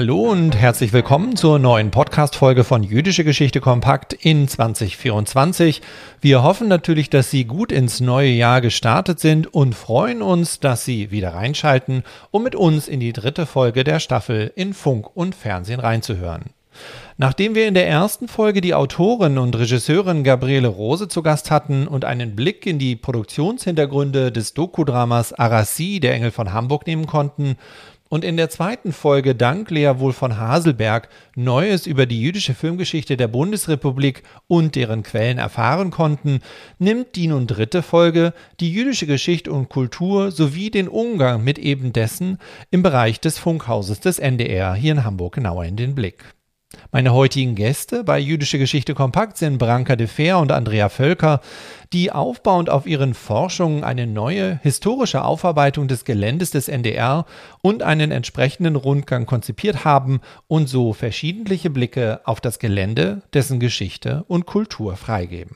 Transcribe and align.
Hallo 0.00 0.30
und 0.30 0.56
herzlich 0.56 0.94
willkommen 0.94 1.36
zur 1.36 1.58
neuen 1.58 1.90
Podcast-Folge 1.90 2.64
von 2.64 2.82
Jüdische 2.82 3.22
Geschichte 3.22 3.60
Kompakt 3.60 4.14
in 4.14 4.48
2024. 4.48 5.82
Wir 6.22 6.42
hoffen 6.42 6.68
natürlich, 6.68 7.10
dass 7.10 7.30
Sie 7.30 7.44
gut 7.44 7.70
ins 7.70 8.00
neue 8.00 8.30
Jahr 8.30 8.62
gestartet 8.62 9.20
sind 9.20 9.52
und 9.52 9.74
freuen 9.74 10.22
uns, 10.22 10.58
dass 10.58 10.86
Sie 10.86 11.10
wieder 11.10 11.34
reinschalten, 11.34 12.02
um 12.30 12.42
mit 12.42 12.54
uns 12.54 12.88
in 12.88 12.98
die 12.98 13.12
dritte 13.12 13.44
Folge 13.44 13.84
der 13.84 14.00
Staffel 14.00 14.50
in 14.56 14.72
Funk 14.72 15.14
und 15.14 15.34
Fernsehen 15.34 15.80
reinzuhören. 15.80 16.44
Nachdem 17.18 17.54
wir 17.54 17.68
in 17.68 17.74
der 17.74 17.86
ersten 17.86 18.26
Folge 18.26 18.62
die 18.62 18.72
Autorin 18.72 19.36
und 19.36 19.54
Regisseurin 19.54 20.24
Gabriele 20.24 20.68
Rose 20.68 21.08
zu 21.08 21.20
Gast 21.22 21.50
hatten 21.50 21.86
und 21.86 22.06
einen 22.06 22.34
Blick 22.34 22.64
in 22.64 22.78
die 22.78 22.96
Produktionshintergründe 22.96 24.32
des 24.32 24.54
Dokudramas 24.54 25.34
Arassi, 25.34 26.00
der 26.00 26.14
Engel 26.14 26.30
von 26.30 26.54
Hamburg 26.54 26.86
nehmen 26.86 27.06
konnten, 27.06 27.58
und 28.10 28.24
in 28.24 28.36
der 28.36 28.50
zweiten 28.50 28.92
Folge 28.92 29.34
dank 29.34 29.70
Lea 29.70 29.92
Wohl 29.96 30.12
von 30.12 30.36
Haselberg 30.36 31.08
Neues 31.36 31.86
über 31.86 32.04
die 32.04 32.20
jüdische 32.20 32.54
Filmgeschichte 32.54 33.16
der 33.16 33.28
Bundesrepublik 33.28 34.24
und 34.48 34.74
deren 34.74 35.04
Quellen 35.04 35.38
erfahren 35.38 35.90
konnten, 35.90 36.40
nimmt 36.78 37.14
die 37.14 37.28
nun 37.28 37.46
dritte 37.46 37.82
Folge 37.82 38.34
die 38.58 38.72
jüdische 38.72 39.06
Geschichte 39.06 39.52
und 39.52 39.68
Kultur 39.68 40.32
sowie 40.32 40.70
den 40.70 40.88
Umgang 40.88 41.42
mit 41.44 41.58
eben 41.58 41.92
dessen 41.92 42.38
im 42.70 42.82
Bereich 42.82 43.20
des 43.20 43.38
Funkhauses 43.38 44.00
des 44.00 44.18
NDR 44.18 44.74
hier 44.74 44.92
in 44.92 45.04
Hamburg 45.04 45.36
genauer 45.36 45.64
in 45.64 45.76
den 45.76 45.94
Blick. 45.94 46.24
Meine 46.92 47.12
heutigen 47.12 47.54
Gäste 47.54 48.02
bei 48.02 48.18
Jüdische 48.18 48.58
Geschichte 48.58 48.94
Kompakt 48.94 49.36
sind 49.36 49.58
Branka 49.58 49.94
de 49.94 50.08
Feer 50.08 50.40
und 50.40 50.50
Andrea 50.50 50.88
Völker, 50.88 51.40
die 51.92 52.10
aufbauend 52.10 52.68
auf 52.68 52.84
ihren 52.84 53.14
Forschungen 53.14 53.84
eine 53.84 54.08
neue 54.08 54.58
historische 54.64 55.22
Aufarbeitung 55.22 55.86
des 55.86 56.04
Geländes 56.04 56.50
des 56.50 56.66
NDR 56.66 57.26
und 57.62 57.84
einen 57.84 58.10
entsprechenden 58.10 58.74
Rundgang 58.74 59.24
konzipiert 59.24 59.84
haben 59.84 60.20
und 60.48 60.68
so 60.68 60.92
verschiedentliche 60.92 61.70
Blicke 61.70 62.22
auf 62.24 62.40
das 62.40 62.58
Gelände, 62.58 63.22
dessen 63.34 63.60
Geschichte 63.60 64.24
und 64.26 64.46
Kultur 64.46 64.96
freigeben. 64.96 65.54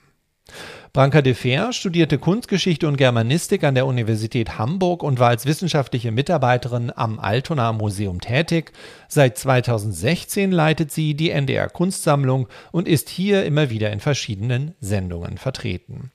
Branka 0.95 1.23
de 1.23 1.35
Feer 1.35 1.73
studierte 1.73 2.19
Kunstgeschichte 2.19 2.87
und 2.87 2.97
Germanistik 2.97 3.65
an 3.65 3.75
der 3.75 3.87
Universität 3.87 4.59
Hamburg 4.59 5.03
und 5.03 5.19
war 5.19 5.31
als 5.31 5.45
wissenschaftliche 5.45 6.13
Mitarbeiterin 6.13 6.93
am 6.95 7.19
Altona 7.19 7.73
Museum 7.73 8.21
tätig. 8.21 8.71
Seit 9.09 9.37
2016 9.37 10.53
leitet 10.53 10.93
sie 10.93 11.15
die 11.15 11.31
NDR 11.31 11.69
Kunstsammlung 11.69 12.47
und 12.71 12.87
ist 12.87 13.09
hier 13.09 13.45
immer 13.45 13.71
wieder 13.71 13.91
in 13.91 13.99
verschiedenen 13.99 14.77
Sendungen 14.81 15.37
vertreten. 15.37 16.13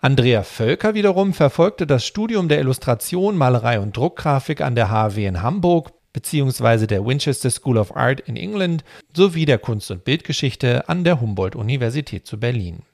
Andrea 0.00 0.42
Völker 0.42 0.94
wiederum 0.94 1.34
verfolgte 1.34 1.86
das 1.86 2.06
Studium 2.06 2.48
der 2.48 2.60
Illustration, 2.60 3.36
Malerei 3.36 3.78
und 3.78 3.94
Druckgrafik 3.94 4.62
an 4.62 4.74
der 4.74 4.90
HW 4.90 5.26
in 5.26 5.42
Hamburg 5.42 5.90
bzw. 6.14 6.86
der 6.86 7.04
Winchester 7.04 7.50
School 7.50 7.76
of 7.76 7.94
Art 7.94 8.20
in 8.20 8.38
England 8.38 8.84
sowie 9.14 9.44
der 9.44 9.58
Kunst- 9.58 9.90
und 9.90 10.04
Bildgeschichte 10.04 10.88
an 10.88 11.04
der 11.04 11.20
Humboldt-Universität 11.20 12.26
zu 12.26 12.40
Berlin. 12.40 12.84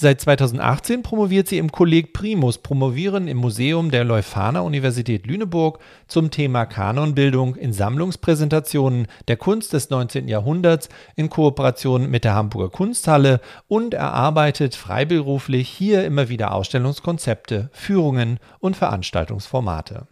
Seit 0.00 0.20
2018 0.20 1.02
promoviert 1.02 1.48
sie 1.48 1.58
im 1.58 1.72
Kolleg 1.72 2.12
Primus 2.12 2.58
Promovieren 2.58 3.26
im 3.26 3.38
Museum 3.38 3.90
der 3.90 4.04
Leuphana 4.04 4.60
Universität 4.60 5.26
Lüneburg 5.26 5.80
zum 6.06 6.30
Thema 6.30 6.66
Kanonbildung 6.66 7.56
in 7.56 7.72
Sammlungspräsentationen 7.72 9.08
der 9.26 9.36
Kunst 9.36 9.72
des 9.72 9.90
19. 9.90 10.28
Jahrhunderts 10.28 10.88
in 11.16 11.28
Kooperation 11.28 12.08
mit 12.08 12.22
der 12.22 12.34
Hamburger 12.34 12.70
Kunsthalle 12.70 13.40
und 13.66 13.92
erarbeitet 13.92 14.76
freiberuflich 14.76 15.68
hier 15.68 16.04
immer 16.04 16.28
wieder 16.28 16.54
Ausstellungskonzepte, 16.54 17.68
Führungen 17.72 18.38
und 18.60 18.76
Veranstaltungsformate. 18.76 20.06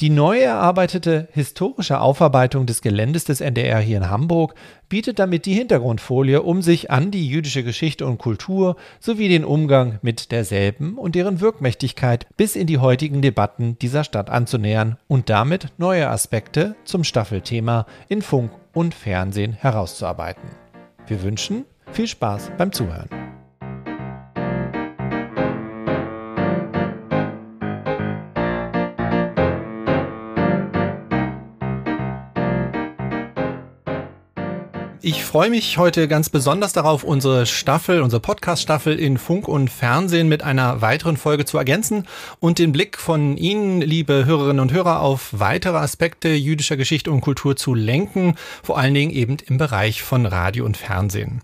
Die 0.00 0.10
neu 0.10 0.38
erarbeitete 0.38 1.26
historische 1.32 2.00
Aufarbeitung 2.00 2.66
des 2.66 2.82
Geländes 2.82 3.24
des 3.24 3.40
NDR 3.40 3.80
hier 3.80 3.96
in 3.96 4.08
Hamburg 4.08 4.54
bietet 4.88 5.18
damit 5.18 5.44
die 5.44 5.54
Hintergrundfolie, 5.54 6.40
um 6.40 6.62
sich 6.62 6.92
an 6.92 7.10
die 7.10 7.28
jüdische 7.28 7.64
Geschichte 7.64 8.06
und 8.06 8.18
Kultur 8.18 8.76
sowie 9.00 9.28
den 9.28 9.44
Umgang 9.44 9.98
mit 10.00 10.30
derselben 10.30 10.96
und 10.96 11.16
deren 11.16 11.40
Wirkmächtigkeit 11.40 12.28
bis 12.36 12.54
in 12.54 12.68
die 12.68 12.78
heutigen 12.78 13.22
Debatten 13.22 13.76
dieser 13.80 14.04
Stadt 14.04 14.30
anzunähern 14.30 14.98
und 15.08 15.30
damit 15.30 15.72
neue 15.78 16.08
Aspekte 16.08 16.76
zum 16.84 17.02
Staffelthema 17.02 17.84
in 18.08 18.22
Funk 18.22 18.52
und 18.74 18.94
Fernsehen 18.94 19.52
herauszuarbeiten. 19.52 20.48
Wir 21.08 21.24
wünschen 21.24 21.64
viel 21.90 22.06
Spaß 22.06 22.52
beim 22.56 22.70
Zuhören. 22.70 23.27
Ich 35.10 35.24
freue 35.24 35.48
mich 35.48 35.78
heute 35.78 36.06
ganz 36.06 36.28
besonders 36.28 36.74
darauf, 36.74 37.02
unsere 37.02 37.46
Staffel, 37.46 38.02
unsere 38.02 38.20
Podcast-Staffel 38.20 38.98
in 38.98 39.16
Funk 39.16 39.48
und 39.48 39.70
Fernsehen 39.70 40.28
mit 40.28 40.42
einer 40.42 40.82
weiteren 40.82 41.16
Folge 41.16 41.46
zu 41.46 41.56
ergänzen 41.56 42.06
und 42.40 42.58
den 42.58 42.72
Blick 42.72 42.98
von 42.98 43.38
Ihnen, 43.38 43.80
liebe 43.80 44.26
Hörerinnen 44.26 44.60
und 44.60 44.70
Hörer, 44.70 45.00
auf 45.00 45.30
weitere 45.32 45.78
Aspekte 45.78 46.28
jüdischer 46.28 46.76
Geschichte 46.76 47.10
und 47.10 47.22
Kultur 47.22 47.56
zu 47.56 47.72
lenken, 47.72 48.34
vor 48.62 48.76
allen 48.76 48.92
Dingen 48.92 49.10
eben 49.10 49.38
im 49.46 49.56
Bereich 49.56 50.02
von 50.02 50.26
Radio 50.26 50.66
und 50.66 50.76
Fernsehen. 50.76 51.40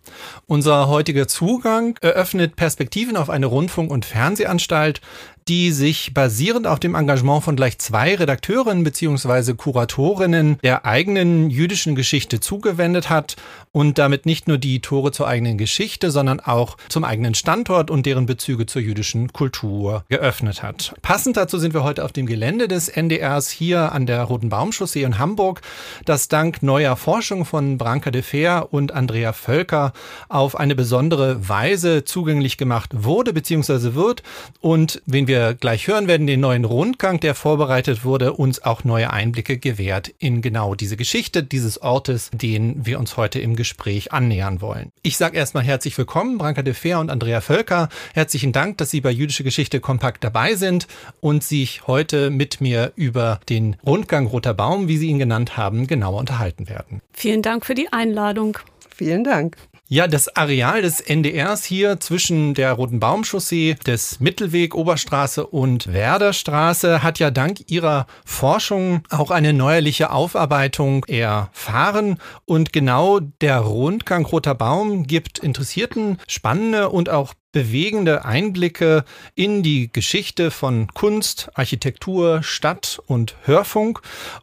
Unser 0.46 0.88
heutiger 0.88 1.26
Zugang 1.26 1.96
eröffnet 2.02 2.56
Perspektiven 2.56 3.16
auf 3.16 3.30
eine 3.30 3.46
Rundfunk- 3.46 3.90
und 3.90 4.04
Fernsehanstalt, 4.04 5.00
die 5.48 5.72
sich 5.72 6.14
basierend 6.14 6.66
auf 6.66 6.80
dem 6.80 6.94
Engagement 6.94 7.44
von 7.44 7.56
gleich 7.56 7.78
zwei 7.78 8.14
Redakteurinnen 8.14 8.84
bzw. 8.84 9.54
Kuratorinnen 9.54 10.58
der 10.62 10.86
eigenen 10.86 11.50
jüdischen 11.50 11.94
Geschichte 11.94 12.40
zugewendet 12.40 13.10
hat 13.10 13.36
und 13.72 13.98
damit 13.98 14.24
nicht 14.24 14.48
nur 14.48 14.56
die 14.56 14.80
Tore 14.80 15.12
zur 15.12 15.28
eigenen 15.28 15.58
Geschichte, 15.58 16.10
sondern 16.10 16.40
auch 16.40 16.76
zum 16.88 17.04
eigenen 17.04 17.34
Standort 17.34 17.90
und 17.90 18.06
deren 18.06 18.24
Bezüge 18.24 18.66
zur 18.66 18.80
jüdischen 18.80 19.32
Kultur 19.32 20.04
geöffnet 20.08 20.62
hat. 20.62 20.94
Passend 21.02 21.36
dazu 21.36 21.58
sind 21.58 21.74
wir 21.74 21.84
heute 21.84 22.04
auf 22.04 22.12
dem 22.12 22.26
Gelände 22.26 22.68
des 22.68 22.88
NDRs 22.88 23.50
hier 23.50 23.92
an 23.92 24.06
der 24.06 24.22
Roten 24.22 24.48
Baumchaussee 24.48 25.02
in 25.02 25.18
Hamburg, 25.18 25.60
das 26.04 26.28
dank 26.28 26.62
neuer 26.62 26.96
Forschung 26.96 27.44
von 27.44 27.76
Branka 27.76 28.10
de 28.10 28.22
Feer 28.22 28.68
und 28.70 28.92
Andrea 28.92 29.32
Völker 29.32 29.92
auf 30.28 30.56
eine 30.56 30.74
besondere 30.74 31.48
Weise 31.48 32.04
zugänglich 32.04 32.56
gemacht 32.56 32.90
wurde 32.94 33.32
bzw. 33.32 33.94
wird 33.94 34.22
und 34.60 35.02
wen 35.06 35.26
wir 35.26 35.33
wir 35.34 35.54
gleich 35.54 35.88
hören 35.88 36.06
werden, 36.06 36.28
den 36.28 36.38
neuen 36.38 36.64
Rundgang, 36.64 37.18
der 37.18 37.34
vorbereitet 37.34 38.04
wurde, 38.04 38.34
uns 38.34 38.62
auch 38.62 38.84
neue 38.84 39.12
Einblicke 39.12 39.58
gewährt 39.58 40.14
in 40.20 40.42
genau 40.42 40.76
diese 40.76 40.96
Geschichte 40.96 41.42
dieses 41.42 41.82
Ortes, 41.82 42.30
den 42.32 42.86
wir 42.86 43.00
uns 43.00 43.16
heute 43.16 43.40
im 43.40 43.56
Gespräch 43.56 44.12
annähern 44.12 44.60
wollen. 44.60 44.92
Ich 45.02 45.16
sage 45.16 45.36
erstmal 45.36 45.64
herzlich 45.64 45.98
willkommen, 45.98 46.38
Branka 46.38 46.62
de 46.62 46.72
Feer 46.72 47.00
und 47.00 47.10
Andrea 47.10 47.40
Völker. 47.40 47.88
Herzlichen 48.14 48.52
Dank, 48.52 48.78
dass 48.78 48.92
Sie 48.92 49.00
bei 49.00 49.10
Jüdische 49.10 49.42
Geschichte 49.42 49.80
kompakt 49.80 50.22
dabei 50.22 50.54
sind 50.54 50.86
und 51.20 51.42
sich 51.42 51.88
heute 51.88 52.30
mit 52.30 52.60
mir 52.60 52.92
über 52.94 53.40
den 53.48 53.74
Rundgang 53.84 54.28
Roter 54.28 54.54
Baum, 54.54 54.86
wie 54.86 54.98
Sie 54.98 55.08
ihn 55.08 55.18
genannt 55.18 55.56
haben, 55.56 55.88
genauer 55.88 56.20
unterhalten 56.20 56.68
werden. 56.68 57.02
Vielen 57.12 57.42
Dank 57.42 57.66
für 57.66 57.74
die 57.74 57.92
Einladung. 57.92 58.56
Vielen 58.88 59.24
Dank. 59.24 59.56
Ja, 59.94 60.08
das 60.08 60.34
Areal 60.34 60.82
des 60.82 60.98
NDRs 60.98 61.64
hier 61.64 62.00
zwischen 62.00 62.54
der 62.54 62.72
Roten 62.72 62.98
Baumchaussee, 62.98 63.76
des 63.86 64.18
Mittelweg, 64.18 64.74
Oberstraße 64.74 65.46
und 65.46 65.92
Werderstraße 65.92 67.04
hat 67.04 67.20
ja 67.20 67.30
dank 67.30 67.70
ihrer 67.70 68.08
Forschung 68.24 69.04
auch 69.08 69.30
eine 69.30 69.52
neuerliche 69.52 70.10
Aufarbeitung 70.10 71.04
erfahren. 71.04 72.18
Und 72.44 72.72
genau 72.72 73.20
der 73.20 73.58
Rundgang 73.60 74.24
Roter 74.24 74.56
Baum 74.56 75.06
gibt 75.06 75.38
Interessierten 75.38 76.18
spannende 76.26 76.88
und 76.88 77.08
auch 77.08 77.32
bewegende 77.52 78.24
Einblicke 78.24 79.04
in 79.36 79.62
die 79.62 79.92
Geschichte 79.92 80.50
von 80.50 80.88
Kunst, 80.88 81.50
Architektur, 81.54 82.42
Stadt 82.42 83.00
und 83.06 83.36
Hörfunk 83.44 84.00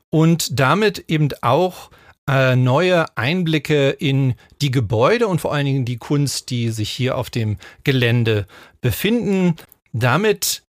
und 0.09 0.57
damit 0.61 1.09
eben 1.09 1.27
auch 1.41 1.91
äh, 2.29 2.55
neue 2.55 3.17
Einblicke 3.17 3.89
in 3.89 4.35
die 4.61 4.71
Gebäude 4.71 5.27
und 5.27 5.41
vor 5.41 5.53
allen 5.53 5.65
Dingen 5.65 5.85
die 5.85 5.97
Kunst, 5.97 6.49
die 6.49 6.69
sich 6.69 6.89
hier 6.89 7.17
auf 7.17 7.29
dem 7.29 7.57
Gelände 7.83 8.47
befinden. 8.81 9.55
Damit 9.93 10.63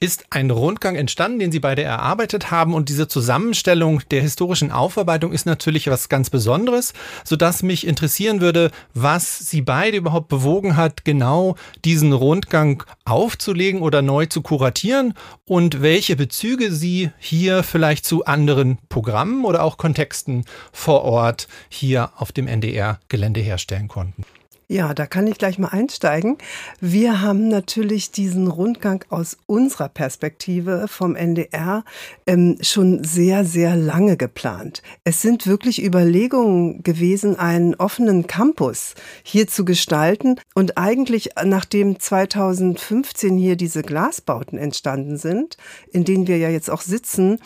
ist 0.00 0.26
ein 0.30 0.50
Rundgang 0.50 0.94
entstanden, 0.94 1.40
den 1.40 1.50
Sie 1.50 1.58
beide 1.58 1.82
erarbeitet 1.82 2.52
haben. 2.52 2.74
Und 2.74 2.88
diese 2.88 3.08
Zusammenstellung 3.08 4.00
der 4.10 4.22
historischen 4.22 4.70
Aufarbeitung 4.70 5.32
ist 5.32 5.44
natürlich 5.44 5.88
was 5.88 6.08
ganz 6.08 6.30
Besonderes, 6.30 6.92
sodass 7.24 7.64
mich 7.64 7.86
interessieren 7.86 8.40
würde, 8.40 8.70
was 8.94 9.38
Sie 9.38 9.60
beide 9.60 9.96
überhaupt 9.96 10.28
bewogen 10.28 10.76
hat, 10.76 11.04
genau 11.04 11.56
diesen 11.84 12.12
Rundgang 12.12 12.84
aufzulegen 13.04 13.80
oder 13.80 14.00
neu 14.00 14.26
zu 14.26 14.40
kuratieren 14.40 15.14
und 15.44 15.82
welche 15.82 16.14
Bezüge 16.14 16.70
Sie 16.70 17.10
hier 17.18 17.64
vielleicht 17.64 18.04
zu 18.04 18.24
anderen 18.24 18.78
Programmen 18.88 19.44
oder 19.44 19.64
auch 19.64 19.78
Kontexten 19.78 20.44
vor 20.72 21.02
Ort 21.02 21.48
hier 21.68 22.12
auf 22.16 22.30
dem 22.30 22.46
NDR-Gelände 22.46 23.40
herstellen 23.40 23.88
konnten. 23.88 24.24
Ja, 24.70 24.92
da 24.92 25.06
kann 25.06 25.26
ich 25.26 25.38
gleich 25.38 25.58
mal 25.58 25.68
einsteigen. 25.68 26.36
Wir 26.78 27.22
haben 27.22 27.48
natürlich 27.48 28.10
diesen 28.10 28.48
Rundgang 28.48 29.02
aus 29.08 29.38
unserer 29.46 29.88
Perspektive 29.88 30.88
vom 30.88 31.16
NDR 31.16 31.84
ähm, 32.26 32.58
schon 32.60 33.02
sehr, 33.02 33.46
sehr 33.46 33.76
lange 33.76 34.18
geplant. 34.18 34.82
Es 35.04 35.22
sind 35.22 35.46
wirklich 35.46 35.82
Überlegungen 35.82 36.82
gewesen, 36.82 37.38
einen 37.38 37.76
offenen 37.76 38.26
Campus 38.26 38.94
hier 39.22 39.46
zu 39.46 39.64
gestalten. 39.64 40.38
Und 40.54 40.76
eigentlich, 40.76 41.30
nachdem 41.42 41.98
2015 41.98 43.38
hier 43.38 43.56
diese 43.56 43.80
Glasbauten 43.80 44.58
entstanden 44.58 45.16
sind, 45.16 45.56
in 45.92 46.04
denen 46.04 46.26
wir 46.26 46.36
ja 46.36 46.50
jetzt 46.50 46.68
auch 46.70 46.82
sitzen, 46.82 47.38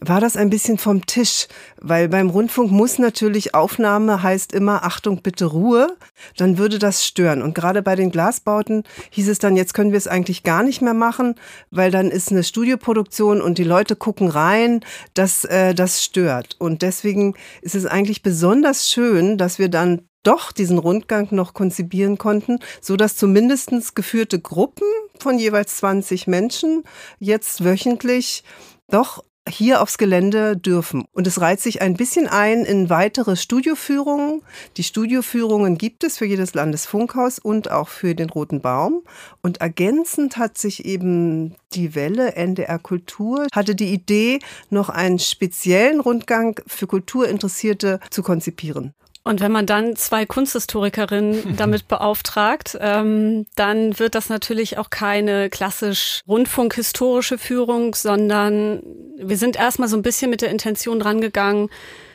war 0.00 0.20
das 0.20 0.36
ein 0.36 0.50
bisschen 0.50 0.78
vom 0.78 1.06
Tisch, 1.06 1.46
weil 1.80 2.08
beim 2.08 2.30
Rundfunk 2.30 2.70
muss 2.70 2.98
natürlich 2.98 3.54
Aufnahme 3.54 4.22
heißt 4.22 4.52
immer 4.52 4.84
Achtung, 4.84 5.22
bitte 5.22 5.46
Ruhe, 5.46 5.96
dann 6.36 6.58
würde 6.58 6.78
das 6.78 7.06
stören. 7.06 7.42
Und 7.42 7.54
gerade 7.54 7.82
bei 7.82 7.96
den 7.96 8.10
Glasbauten 8.10 8.84
hieß 9.10 9.28
es 9.28 9.38
dann, 9.38 9.56
jetzt 9.56 9.74
können 9.74 9.92
wir 9.92 9.98
es 9.98 10.08
eigentlich 10.08 10.42
gar 10.42 10.62
nicht 10.62 10.80
mehr 10.80 10.94
machen, 10.94 11.34
weil 11.70 11.90
dann 11.90 12.10
ist 12.10 12.30
eine 12.30 12.44
Studioproduktion 12.44 13.40
und 13.40 13.58
die 13.58 13.64
Leute 13.64 13.96
gucken 13.96 14.28
rein, 14.28 14.80
dass 15.14 15.44
äh, 15.44 15.74
das 15.74 16.02
stört. 16.02 16.56
Und 16.58 16.82
deswegen 16.82 17.34
ist 17.62 17.74
es 17.74 17.86
eigentlich 17.86 18.22
besonders 18.22 18.90
schön, 18.90 19.36
dass 19.36 19.58
wir 19.58 19.68
dann 19.68 20.02
doch 20.22 20.52
diesen 20.52 20.78
Rundgang 20.78 21.28
noch 21.30 21.54
konzipieren 21.54 22.18
konnten, 22.18 22.58
so 22.80 22.96
dass 22.96 23.16
zumindestens 23.16 23.94
geführte 23.94 24.38
Gruppen 24.38 24.86
von 25.18 25.38
jeweils 25.38 25.76
20 25.78 26.26
Menschen 26.26 26.84
jetzt 27.18 27.64
wöchentlich 27.64 28.44
doch 28.90 29.24
hier 29.50 29.82
aufs 29.82 29.98
Gelände 29.98 30.56
dürfen. 30.56 31.04
Und 31.12 31.26
es 31.26 31.40
reiht 31.40 31.60
sich 31.60 31.82
ein 31.82 31.94
bisschen 31.94 32.26
ein 32.26 32.64
in 32.64 32.88
weitere 32.88 33.36
Studioführungen. 33.36 34.42
Die 34.76 34.82
Studioführungen 34.82 35.76
gibt 35.76 36.04
es 36.04 36.18
für 36.18 36.24
jedes 36.24 36.54
Landesfunkhaus 36.54 37.38
und 37.38 37.70
auch 37.70 37.88
für 37.88 38.14
den 38.14 38.30
Roten 38.30 38.60
Baum. 38.60 39.02
Und 39.42 39.60
ergänzend 39.60 40.36
hat 40.36 40.56
sich 40.56 40.84
eben 40.84 41.54
die 41.72 41.94
Welle 41.94 42.34
NDR 42.34 42.78
Kultur, 42.78 43.46
hatte 43.52 43.74
die 43.74 43.92
Idee, 43.92 44.38
noch 44.70 44.88
einen 44.88 45.18
speziellen 45.18 46.00
Rundgang 46.00 46.60
für 46.66 46.86
Kulturinteressierte 46.86 48.00
zu 48.10 48.22
konzipieren. 48.22 48.94
Und 49.22 49.40
wenn 49.40 49.52
man 49.52 49.66
dann 49.66 49.96
zwei 49.96 50.24
Kunsthistorikerinnen 50.24 51.54
damit 51.56 51.88
beauftragt, 51.88 52.78
ähm, 52.80 53.46
dann 53.54 53.98
wird 53.98 54.14
das 54.14 54.28
natürlich 54.28 54.78
auch 54.78 54.90
keine 54.90 55.50
klassisch 55.50 56.20
rundfunkhistorische 56.26 57.36
Führung, 57.36 57.94
sondern 57.94 58.82
wir 59.18 59.36
sind 59.36 59.56
erstmal 59.56 59.88
so 59.88 59.96
ein 59.96 60.02
bisschen 60.02 60.30
mit 60.30 60.40
der 60.40 60.50
Intention 60.50 61.02
rangegangen, 61.02 61.68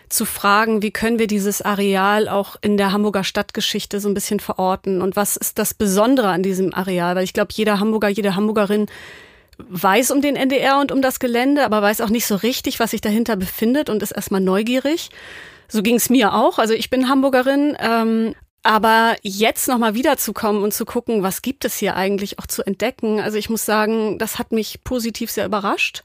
zu 0.09 0.25
fragen, 0.25 0.81
wie 0.81 0.91
können 0.91 1.19
wir 1.19 1.27
dieses 1.27 1.61
Areal 1.61 2.27
auch 2.27 2.55
in 2.61 2.77
der 2.77 2.91
Hamburger 2.91 3.23
Stadtgeschichte 3.23 3.99
so 3.99 4.07
ein 4.07 4.13
bisschen 4.13 4.39
verorten 4.39 5.01
und 5.01 5.15
was 5.15 5.35
ist 5.35 5.57
das 5.57 5.73
Besondere 5.73 6.29
an 6.29 6.43
diesem 6.43 6.73
Areal? 6.73 7.15
Weil 7.15 7.23
ich 7.23 7.33
glaube, 7.33 7.53
jeder 7.53 7.79
Hamburger, 7.79 8.09
jede 8.09 8.35
Hamburgerin 8.35 8.85
weiß 9.57 10.11
um 10.11 10.21
den 10.21 10.35
NDR 10.35 10.79
und 10.79 10.91
um 10.91 11.01
das 11.01 11.19
Gelände, 11.19 11.65
aber 11.65 11.81
weiß 11.81 12.01
auch 12.01 12.09
nicht 12.09 12.27
so 12.27 12.35
richtig, 12.35 12.79
was 12.79 12.91
sich 12.91 13.01
dahinter 13.01 13.35
befindet 13.35 13.89
und 13.89 14.03
ist 14.03 14.11
erstmal 14.11 14.41
neugierig. 14.41 15.09
So 15.67 15.81
ging 15.81 15.95
es 15.95 16.09
mir 16.09 16.33
auch. 16.33 16.59
Also 16.59 16.73
ich 16.73 16.89
bin 16.89 17.09
Hamburgerin. 17.09 17.77
Ähm, 17.79 18.35
aber 18.65 19.15
jetzt 19.21 19.67
nochmal 19.67 19.93
wiederzukommen 19.93 20.63
und 20.63 20.73
zu 20.73 20.85
gucken, 20.85 21.21
was 21.21 21.43
gibt 21.43 21.65
es 21.65 21.77
hier 21.77 21.95
eigentlich 21.95 22.39
auch 22.39 22.47
zu 22.47 22.63
entdecken. 22.63 23.19
Also 23.19 23.37
ich 23.37 23.47
muss 23.47 23.63
sagen, 23.63 24.17
das 24.17 24.39
hat 24.39 24.51
mich 24.51 24.83
positiv 24.83 25.29
sehr 25.29 25.45
überrascht, 25.45 26.01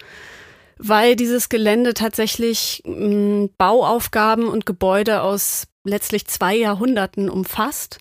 weil 0.76 1.16
dieses 1.16 1.48
Gelände 1.48 1.94
tatsächlich 1.94 2.82
mh, 2.84 3.06
mm, 3.06 3.50
Bauaufgaben 3.56 4.46
und 4.46 4.66
Gebäude 4.66 5.22
aus 5.22 5.68
letztlich 5.84 6.26
zwei 6.26 6.54
Jahrhunderten 6.54 7.30
umfasst. 7.30 7.98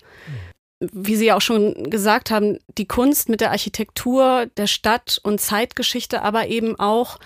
Wie 0.81 1.15
Sie 1.15 1.31
auch 1.31 1.41
schon 1.41 1.89
gesagt 1.89 2.29
haben, 2.29 2.59
die 2.77 2.87
Kunst 2.87 3.29
mit 3.29 3.39
der 3.39 3.51
Architektur 3.51 4.47
der 4.57 4.67
Stadt 4.67 5.21
und 5.23 5.39
Zeitgeschichte, 5.39 6.21
aber 6.21 6.47
eben 6.47 6.77
auch 6.77 7.17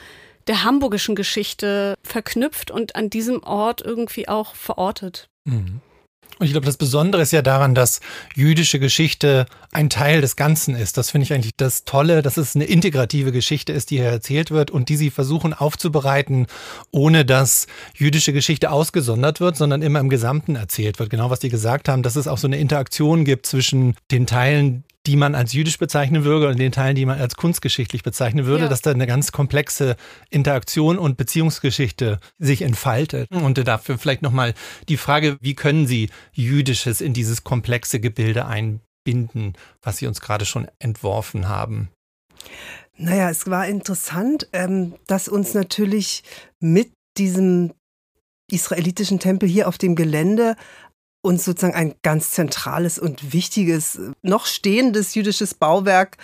der 0.48 0.64
hamburgischen 0.64 1.16
Geschichte 1.16 1.96
verknüpft 2.04 2.72
und 2.72 2.96
an 2.96 3.10
diesem 3.10 3.44
Ort 3.44 3.82
irgendwie 3.82 4.28
auch 4.28 4.56
verortet. 4.56 5.30
Mhm. 5.46 5.82
Und 6.40 6.48
ich 6.48 6.52
glaube, 6.52 6.66
das 6.66 6.78
Besondere 6.78 7.22
ist 7.22 7.32
ja 7.32 7.42
daran, 7.42 7.76
dass 7.76 8.02
jüdische 8.36 8.80
Geschichte 8.80 9.46
ein 9.72 9.90
Teil 9.90 10.20
des 10.22 10.36
Ganzen 10.36 10.76
ist. 10.76 10.98
Das 10.98 11.12
finde 11.12 11.26
ich 11.26 11.34
eigentlich 11.34 11.56
das 11.56 11.86
Tolle, 11.86 12.22
dass 12.22 12.38
es 12.38 12.56
eine 12.56 12.66
integrative 12.66 13.32
Geschichte 13.32 13.72
ist, 13.72 13.92
die 13.92 13.98
hier 13.98 14.10
erzählt 14.10 14.50
wird 14.50 14.72
und 14.72 14.90
die 14.90 14.96
sie 14.96 15.12
versuchen 15.12 15.54
aufzubereiten, 15.54 16.48
ohne 16.92 17.24
dass 17.24 17.68
jüdische 17.94 18.34
Geschichte 18.34 18.72
ausgesondert 18.72 19.40
wird, 19.42 19.56
sondern 19.56 19.82
immer 19.82 20.00
im 20.00 20.10
Gesamten 20.10 20.56
erzählt 20.56 21.00
wird. 21.00 21.12
Genau 21.12 21.30
was 21.30 21.40
die 21.40 21.50
gesagt 21.50 21.88
haben, 21.88 22.04
dass 22.04 22.16
es 22.16 22.28
auch 22.28 22.40
so 22.40 22.48
eine 22.48 22.58
Interaktion 22.58 23.26
gibt 23.26 23.46
zwischen 23.46 23.96
den 24.10 24.26
Teilen, 24.26 24.84
die 25.06 25.16
man 25.18 25.36
als 25.36 25.54
jüdisch 25.54 25.78
bezeichnen 25.78 26.24
würde 26.24 26.48
und 26.48 26.58
den 26.58 26.72
Teilen, 26.72 26.96
die 26.96 27.06
man 27.06 27.20
als 27.20 27.36
kunstgeschichtlich 27.36 28.04
bezeichnen 28.04 28.46
würde, 28.46 28.64
ja. 28.64 28.70
dass 28.70 28.82
da 28.82 28.92
eine 28.92 29.08
ganz 29.08 29.32
komplexe 29.32 29.98
Interaktion 30.30 30.98
und 30.98 31.18
Beziehungsgeschichte 31.18 32.20
sich 32.40 32.62
entfaltet. 32.62 33.30
Und 33.32 33.58
dafür 33.68 33.98
vielleicht 33.98 34.22
nochmal 34.22 34.54
die 34.88 34.98
Frage, 34.98 35.38
wie 35.42 35.56
können 35.56 35.88
Sie 35.88 36.10
Jüdisches 36.32 37.02
in 37.02 37.14
dieses 37.14 37.44
komplexe 37.44 38.00
Gebilde 38.00 38.46
einbinden, 38.46 39.54
was 39.82 39.98
Sie 39.98 40.08
uns 40.08 40.22
gerade 40.22 40.46
schon 40.46 40.68
entworfen 40.80 41.50
haben? 41.50 41.90
Naja, 42.96 43.30
es 43.30 43.50
war 43.50 43.68
interessant, 43.68 44.48
ähm, 44.54 44.96
dass 45.08 45.28
uns 45.28 45.54
natürlich 45.54 46.24
mit 46.60 46.92
diesem 47.18 47.74
israelitischen 48.52 49.20
Tempel 49.20 49.50
hier 49.50 49.68
auf 49.68 49.78
dem 49.78 49.96
Gelände 49.96 50.56
uns 51.24 51.46
sozusagen 51.46 51.74
ein 51.74 51.96
ganz 52.04 52.32
zentrales 52.32 53.00
und 53.00 53.34
wichtiges, 53.34 54.00
noch 54.22 54.46
stehendes 54.46 55.16
jüdisches 55.16 55.54
Bauwerk 55.56 56.18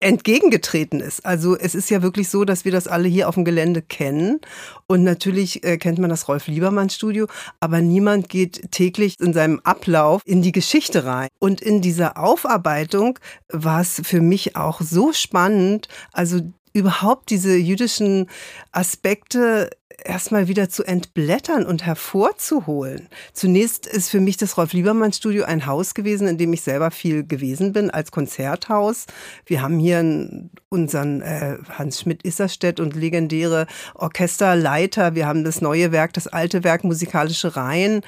entgegengetreten 0.00 1.00
ist. 1.00 1.26
Also 1.26 1.56
es 1.56 1.74
ist 1.74 1.90
ja 1.90 2.02
wirklich 2.02 2.28
so, 2.28 2.44
dass 2.44 2.64
wir 2.64 2.72
das 2.72 2.86
alle 2.86 3.08
hier 3.08 3.28
auf 3.28 3.34
dem 3.34 3.44
Gelände 3.44 3.82
kennen. 3.82 4.40
Und 4.86 5.02
natürlich 5.02 5.64
äh, 5.64 5.76
kennt 5.76 5.98
man 5.98 6.10
das 6.10 6.28
Rolf 6.28 6.46
Liebermann 6.46 6.88
Studio, 6.88 7.26
aber 7.60 7.80
niemand 7.80 8.28
geht 8.28 8.70
täglich 8.70 9.16
in 9.20 9.32
seinem 9.32 9.60
Ablauf 9.64 10.22
in 10.24 10.40
die 10.40 10.52
Geschichte 10.52 11.04
rein. 11.04 11.28
Und 11.40 11.60
in 11.60 11.80
dieser 11.82 12.16
Aufarbeitung 12.16 13.18
war 13.48 13.80
es 13.80 14.00
für 14.04 14.20
mich 14.20 14.56
auch 14.56 14.80
so 14.80 15.12
spannend, 15.12 15.88
also 16.12 16.40
überhaupt 16.72 17.30
diese 17.30 17.56
jüdischen 17.56 18.28
Aspekte 18.70 19.70
erstmal 20.04 20.48
wieder 20.48 20.68
zu 20.68 20.84
entblättern 20.84 21.66
und 21.66 21.84
hervorzuholen. 21.84 23.08
Zunächst 23.32 23.86
ist 23.86 24.10
für 24.10 24.20
mich 24.20 24.36
das 24.36 24.56
Rolf 24.56 24.72
Liebermann 24.72 25.12
Studio 25.12 25.44
ein 25.44 25.66
Haus 25.66 25.94
gewesen, 25.94 26.28
in 26.28 26.38
dem 26.38 26.52
ich 26.52 26.62
selber 26.62 26.90
viel 26.90 27.24
gewesen 27.26 27.72
bin, 27.72 27.90
als 27.90 28.10
Konzerthaus. 28.10 29.06
Wir 29.46 29.62
haben 29.62 29.78
hier 29.78 30.48
unseren 30.68 31.20
äh, 31.22 31.58
Hans 31.70 32.00
Schmidt 32.00 32.22
Isserstedt 32.22 32.80
und 32.80 32.94
legendäre 32.94 33.66
Orchesterleiter. 33.94 35.14
Wir 35.14 35.26
haben 35.26 35.44
das 35.44 35.60
neue 35.60 35.92
Werk, 35.92 36.12
das 36.12 36.26
alte 36.26 36.64
Werk 36.64 36.84
Musikalische 36.84 37.56
Reihen 37.56 38.02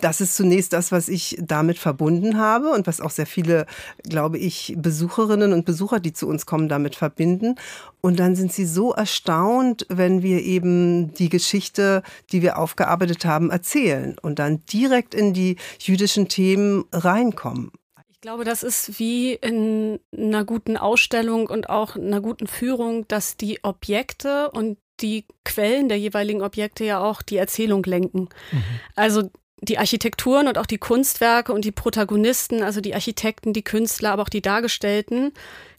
das 0.00 0.20
ist 0.20 0.34
zunächst 0.34 0.72
das, 0.72 0.92
was 0.92 1.08
ich 1.08 1.36
damit 1.40 1.78
verbunden 1.78 2.38
habe 2.38 2.70
und 2.70 2.86
was 2.86 3.00
auch 3.00 3.10
sehr 3.10 3.26
viele, 3.26 3.66
glaube 4.02 4.38
ich, 4.38 4.74
Besucherinnen 4.78 5.52
und 5.52 5.66
Besucher, 5.66 6.00
die 6.00 6.14
zu 6.14 6.26
uns 6.26 6.46
kommen, 6.46 6.68
damit 6.68 6.96
verbinden. 6.96 7.56
Und 8.00 8.18
dann 8.18 8.34
sind 8.34 8.52
sie 8.52 8.64
so 8.64 8.92
erstaunt, 8.92 9.86
wenn 9.88 10.22
wir 10.22 10.42
eben 10.42 11.12
die 11.14 11.23
Geschichte, 11.28 12.02
die 12.32 12.42
wir 12.42 12.58
aufgearbeitet 12.58 13.24
haben, 13.24 13.50
erzählen 13.50 14.16
und 14.20 14.38
dann 14.38 14.64
direkt 14.66 15.14
in 15.14 15.32
die 15.32 15.56
jüdischen 15.78 16.28
Themen 16.28 16.84
reinkommen. 16.92 17.70
Ich 18.10 18.20
glaube, 18.20 18.44
das 18.44 18.62
ist 18.62 18.98
wie 18.98 19.34
in 19.34 20.00
einer 20.16 20.44
guten 20.44 20.76
Ausstellung 20.76 21.46
und 21.46 21.68
auch 21.68 21.96
einer 21.96 22.22
guten 22.22 22.46
Führung, 22.46 23.06
dass 23.08 23.36
die 23.36 23.62
Objekte 23.62 24.50
und 24.50 24.78
die 25.00 25.26
Quellen 25.44 25.88
der 25.88 25.98
jeweiligen 25.98 26.42
Objekte 26.42 26.84
ja 26.84 27.00
auch 27.00 27.20
die 27.20 27.36
Erzählung 27.36 27.82
lenken. 27.84 28.28
Mhm. 28.52 28.62
Also 28.94 29.30
die 29.60 29.78
Architekturen 29.78 30.48
und 30.48 30.58
auch 30.58 30.66
die 30.66 30.78
Kunstwerke 30.78 31.52
und 31.52 31.64
die 31.64 31.72
Protagonisten, 31.72 32.62
also 32.62 32.80
die 32.80 32.94
Architekten, 32.94 33.52
die 33.52 33.64
Künstler, 33.64 34.12
aber 34.12 34.22
auch 34.22 34.28
die 34.28 34.42
Dargestellten, 34.42 35.32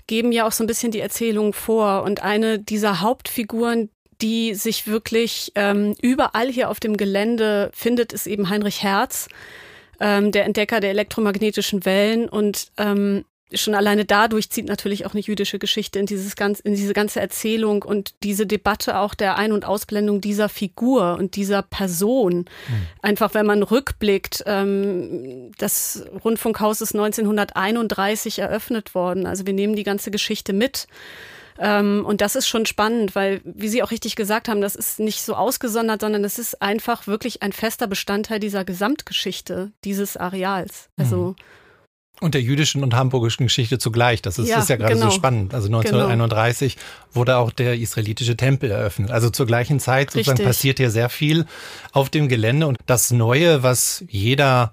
geben 0.08 0.32
ja 0.32 0.48
auch 0.48 0.52
so 0.52 0.64
ein 0.64 0.68
bisschen 0.68 0.92
die 0.92 1.00
Erzählung 1.00 1.54
vor. 1.54 2.04
Und 2.04 2.22
eine 2.22 2.60
dieser 2.60 3.02
Hauptfiguren, 3.02 3.90
die 4.22 4.56
sich 4.56 4.88
wirklich 4.88 5.52
ähm, 5.56 5.96
überall 6.02 6.50
hier 6.50 6.70
auf 6.70 6.80
dem 6.80 6.98
Gelände 6.98 7.72
findet, 7.74 8.14
ist 8.14 8.28
eben 8.28 8.50
Heinrich 8.50 8.84
Herz, 8.84 9.28
ähm, 10.00 10.32
der 10.32 10.46
Entdecker 10.46 10.80
der 10.80 10.92
elektromagnetischen 10.92 11.86
Wellen. 11.86 12.30
Und 12.30 12.72
ähm, 12.78 13.26
schon 13.54 13.76
alleine 13.76 14.06
dadurch 14.06 14.50
zieht 14.50 14.68
natürlich 14.68 15.06
auch 15.06 15.14
eine 15.14 15.22
jüdische 15.22 15.60
Geschichte 15.60 16.00
in 16.00 16.06
dieses 16.06 16.36
ganz, 16.36 16.60
in 16.60 16.76
diese 16.76 16.94
ganze 16.94 17.20
Erzählung 17.20 17.84
und 17.84 18.16
diese 18.24 18.48
Debatte 18.48 18.98
auch 19.00 19.14
der 19.14 19.38
Ein- 19.38 19.52
und 19.52 19.66
Ausblendung 19.66 20.20
dieser 20.20 20.50
Figur 20.50 21.18
und 21.18 21.36
dieser 21.36 21.62
Person. 21.62 22.38
Mhm. 22.38 22.48
Einfach, 23.02 23.34
wenn 23.34 23.46
man 23.46 23.64
rückblickt, 23.64 24.44
ähm, 24.48 25.52
das 25.58 26.06
Rundfunkhaus 26.24 26.82
ist 26.82 26.96
1931 26.96 28.40
eröffnet 28.40 28.96
worden. 28.96 29.26
Also 29.26 29.46
wir 29.46 29.54
nehmen 29.54 29.76
die 29.76 29.84
ganze 29.84 30.12
Geschichte 30.12 30.54
mit. 30.54 30.88
Ähm, 31.58 32.06
und 32.06 32.22
das 32.22 32.36
ist 32.36 32.48
schon 32.48 32.66
spannend, 32.66 33.16
weil, 33.16 33.42
wie 33.44 33.70
Sie 33.70 33.82
auch 33.82 33.92
richtig 33.92 34.16
gesagt 34.16 34.50
haben, 34.50 34.62
das 34.62 34.76
ist 34.76 35.00
nicht 35.00 35.22
so 35.22 35.36
ausgesondert, 35.36 36.02
sondern 36.02 36.24
es 36.24 36.38
ist 36.40 36.62
einfach 36.62 37.08
wirklich 37.08 37.44
ein 37.44 37.54
fester 37.54 37.88
Bestandteil 37.88 38.40
dieser 38.40 38.66
Gesamtgeschichte 38.66 39.72
dieses 39.84 40.18
Areals. 40.18 40.90
Also 40.98 41.18
mhm. 41.18 41.36
Und 42.22 42.34
der 42.34 42.42
jüdischen 42.42 42.82
und 42.82 42.96
hamburgischen 42.96 43.46
Geschichte 43.46 43.78
zugleich. 43.78 44.22
Das 44.22 44.40
ist 44.40 44.48
ja, 44.48 44.60
ist 44.60 44.70
ja 44.70 44.78
gerade 44.78 44.94
genau. 44.94 45.10
so 45.10 45.12
spannend. 45.12 45.54
Also 45.54 45.68
1931 45.68 46.76
genau. 46.76 46.86
wurde 47.12 47.36
auch 47.38 47.52
der 47.52 47.76
israelitische 47.76 48.38
Tempel 48.38 48.72
eröffnet. 48.72 49.12
Also 49.12 49.30
zur 49.30 49.46
gleichen 49.46 49.82
Zeit 49.82 50.12
sozusagen 50.12 50.44
passiert 50.44 50.78
hier 50.78 50.92
sehr 50.92 51.10
viel 51.10 51.46
auf 51.92 52.10
dem 52.10 52.30
Gelände. 52.30 52.68
Und 52.68 52.78
das 52.86 53.12
Neue, 53.12 53.64
was 53.64 54.06
jeder 54.08 54.72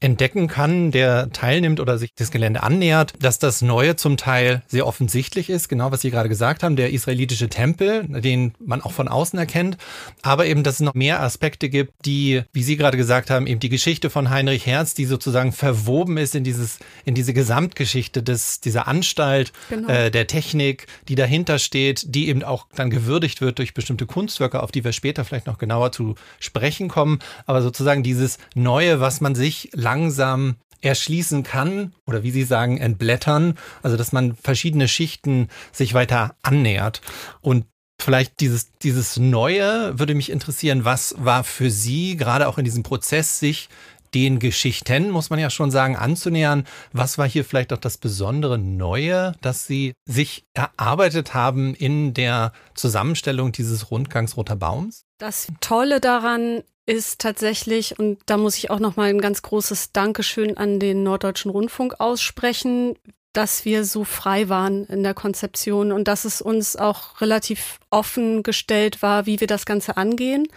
entdecken 0.00 0.46
kann, 0.46 0.92
der 0.92 1.30
teilnimmt 1.32 1.80
oder 1.80 1.98
sich 1.98 2.14
das 2.14 2.30
Gelände 2.30 2.62
annähert, 2.62 3.14
dass 3.20 3.40
das 3.40 3.62
Neue 3.62 3.96
zum 3.96 4.16
Teil 4.16 4.62
sehr 4.68 4.86
offensichtlich 4.86 5.50
ist, 5.50 5.68
genau 5.68 5.90
was 5.90 6.02
Sie 6.02 6.10
gerade 6.10 6.28
gesagt 6.28 6.62
haben, 6.62 6.76
der 6.76 6.92
israelitische 6.92 7.48
Tempel, 7.48 8.04
den 8.04 8.54
man 8.64 8.80
auch 8.80 8.92
von 8.92 9.08
außen 9.08 9.38
erkennt, 9.38 9.76
aber 10.22 10.46
eben, 10.46 10.62
dass 10.62 10.74
es 10.74 10.80
noch 10.80 10.94
mehr 10.94 11.20
Aspekte 11.20 11.68
gibt, 11.68 12.06
die, 12.06 12.42
wie 12.52 12.62
Sie 12.62 12.76
gerade 12.76 12.96
gesagt 12.96 13.28
haben, 13.30 13.48
eben 13.48 13.58
die 13.58 13.68
Geschichte 13.68 14.08
von 14.08 14.30
Heinrich 14.30 14.66
Herz, 14.66 14.94
die 14.94 15.04
sozusagen 15.04 15.52
verwoben 15.52 16.16
ist 16.16 16.36
in 16.36 16.44
dieses, 16.44 16.78
in 17.04 17.14
diese 17.14 17.34
Gesamtgeschichte 17.34 18.22
des, 18.22 18.60
dieser 18.60 18.86
Anstalt, 18.86 19.52
genau. 19.68 19.88
äh, 19.88 20.10
der 20.12 20.28
Technik, 20.28 20.86
die 21.08 21.16
dahinter 21.16 21.58
steht, 21.58 22.14
die 22.14 22.28
eben 22.28 22.44
auch 22.44 22.66
dann 22.76 22.90
gewürdigt 22.90 23.40
wird 23.40 23.58
durch 23.58 23.74
bestimmte 23.74 24.06
Kunstwerke, 24.06 24.62
auf 24.62 24.70
die 24.70 24.84
wir 24.84 24.92
später 24.92 25.24
vielleicht 25.24 25.46
noch 25.46 25.58
genauer 25.58 25.90
zu 25.90 26.14
sprechen 26.38 26.86
kommen, 26.86 27.18
aber 27.46 27.62
sozusagen 27.62 28.04
dieses 28.04 28.38
Neue, 28.54 29.00
was 29.00 29.20
man 29.20 29.34
sich 29.34 29.70
langsam 29.88 30.56
erschließen 30.82 31.42
kann 31.42 31.94
oder 32.06 32.22
wie 32.22 32.30
Sie 32.30 32.44
sagen, 32.44 32.78
entblättern. 32.78 33.54
Also 33.82 33.96
dass 33.96 34.12
man 34.12 34.36
verschiedene 34.36 34.86
Schichten 34.86 35.48
sich 35.72 35.94
weiter 35.94 36.36
annähert. 36.42 37.00
Und 37.40 37.64
vielleicht 38.00 38.40
dieses, 38.40 38.72
dieses 38.82 39.16
Neue 39.16 39.98
würde 39.98 40.14
mich 40.14 40.30
interessieren, 40.30 40.84
was 40.84 41.14
war 41.18 41.42
für 41.42 41.70
Sie 41.70 42.16
gerade 42.16 42.46
auch 42.48 42.58
in 42.58 42.64
diesem 42.64 42.82
Prozess, 42.82 43.40
sich 43.40 43.68
den 44.14 44.38
Geschichten, 44.38 45.10
muss 45.10 45.30
man 45.30 45.38
ja 45.38 45.50
schon 45.50 45.70
sagen, 45.70 45.96
anzunähern. 45.96 46.64
Was 46.92 47.18
war 47.18 47.28
hier 47.28 47.44
vielleicht 47.44 47.72
auch 47.72 47.78
das 47.78 47.98
besondere 47.98 48.56
Neue, 48.58 49.32
das 49.42 49.66
Sie 49.66 49.92
sich 50.06 50.46
erarbeitet 50.54 51.34
haben 51.34 51.74
in 51.74 52.14
der 52.14 52.52
Zusammenstellung 52.74 53.52
dieses 53.52 53.90
Rundgangs 53.90 54.36
Roter 54.36 54.56
Baums? 54.56 55.04
Das 55.18 55.48
Tolle 55.60 56.00
daran 56.00 56.62
ist 56.88 57.20
tatsächlich, 57.20 57.98
und 57.98 58.18
da 58.24 58.38
muss 58.38 58.56
ich 58.56 58.70
auch 58.70 58.78
nochmal 58.78 59.10
ein 59.10 59.20
ganz 59.20 59.42
großes 59.42 59.92
Dankeschön 59.92 60.56
an 60.56 60.80
den 60.80 61.02
Norddeutschen 61.02 61.50
Rundfunk 61.50 62.00
aussprechen, 62.00 62.96
dass 63.34 63.66
wir 63.66 63.84
so 63.84 64.04
frei 64.04 64.48
waren 64.48 64.86
in 64.86 65.02
der 65.02 65.12
Konzeption 65.12 65.92
und 65.92 66.08
dass 66.08 66.24
es 66.24 66.40
uns 66.40 66.76
auch 66.76 67.20
relativ 67.20 67.78
offen 67.90 68.42
gestellt 68.42 69.02
war, 69.02 69.26
wie 69.26 69.38
wir 69.38 69.46
das 69.46 69.66
Ganze 69.66 69.98
angehen 69.98 70.48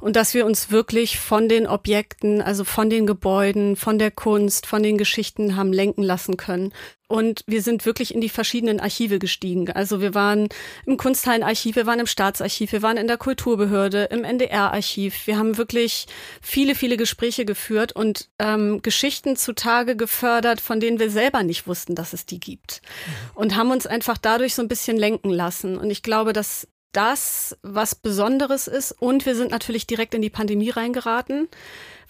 und 0.00 0.16
dass 0.16 0.34
wir 0.34 0.46
uns 0.46 0.70
wirklich 0.70 1.18
von 1.18 1.48
den 1.48 1.66
Objekten, 1.66 2.40
also 2.40 2.64
von 2.64 2.90
den 2.90 3.06
Gebäuden, 3.06 3.76
von 3.76 3.98
der 3.98 4.10
Kunst, 4.10 4.66
von 4.66 4.82
den 4.82 4.98
Geschichten 4.98 5.56
haben 5.56 5.72
lenken 5.72 6.02
lassen 6.02 6.36
können. 6.36 6.72
Und 7.10 7.42
wir 7.46 7.62
sind 7.62 7.86
wirklich 7.86 8.14
in 8.14 8.20
die 8.20 8.28
verschiedenen 8.28 8.80
Archive 8.80 9.18
gestiegen. 9.18 9.70
Also 9.70 10.02
wir 10.02 10.14
waren 10.14 10.50
im 10.84 10.98
Kunsthallenarchiv, 10.98 11.76
wir 11.76 11.86
waren 11.86 12.00
im 12.00 12.06
Staatsarchiv, 12.06 12.70
wir 12.70 12.82
waren 12.82 12.98
in 12.98 13.06
der 13.06 13.16
Kulturbehörde, 13.16 14.04
im 14.10 14.24
NDR-Archiv. 14.24 15.26
Wir 15.26 15.38
haben 15.38 15.56
wirklich 15.56 16.06
viele, 16.42 16.74
viele 16.74 16.98
Gespräche 16.98 17.46
geführt 17.46 17.92
und 17.92 18.28
ähm, 18.38 18.82
Geschichten 18.82 19.36
zutage 19.36 19.96
gefördert, 19.96 20.60
von 20.60 20.80
denen 20.80 20.98
wir 20.98 21.10
selber 21.10 21.42
nicht 21.42 21.66
wussten, 21.66 21.94
dass 21.94 22.12
es 22.12 22.26
die 22.26 22.40
gibt. 22.40 22.82
Und 23.34 23.56
haben 23.56 23.70
uns 23.70 23.86
einfach 23.86 24.18
dadurch 24.18 24.54
so 24.54 24.60
ein 24.60 24.68
bisschen 24.68 24.98
lenken 24.98 25.30
lassen. 25.30 25.78
Und 25.78 25.90
ich 25.90 26.02
glaube, 26.02 26.34
dass 26.34 26.68
das 26.92 27.56
was 27.62 27.94
Besonderes 27.94 28.66
ist. 28.66 28.92
Und 28.92 29.26
wir 29.26 29.34
sind 29.34 29.50
natürlich 29.50 29.86
direkt 29.86 30.14
in 30.14 30.22
die 30.22 30.30
Pandemie 30.30 30.70
reingeraten 30.70 31.48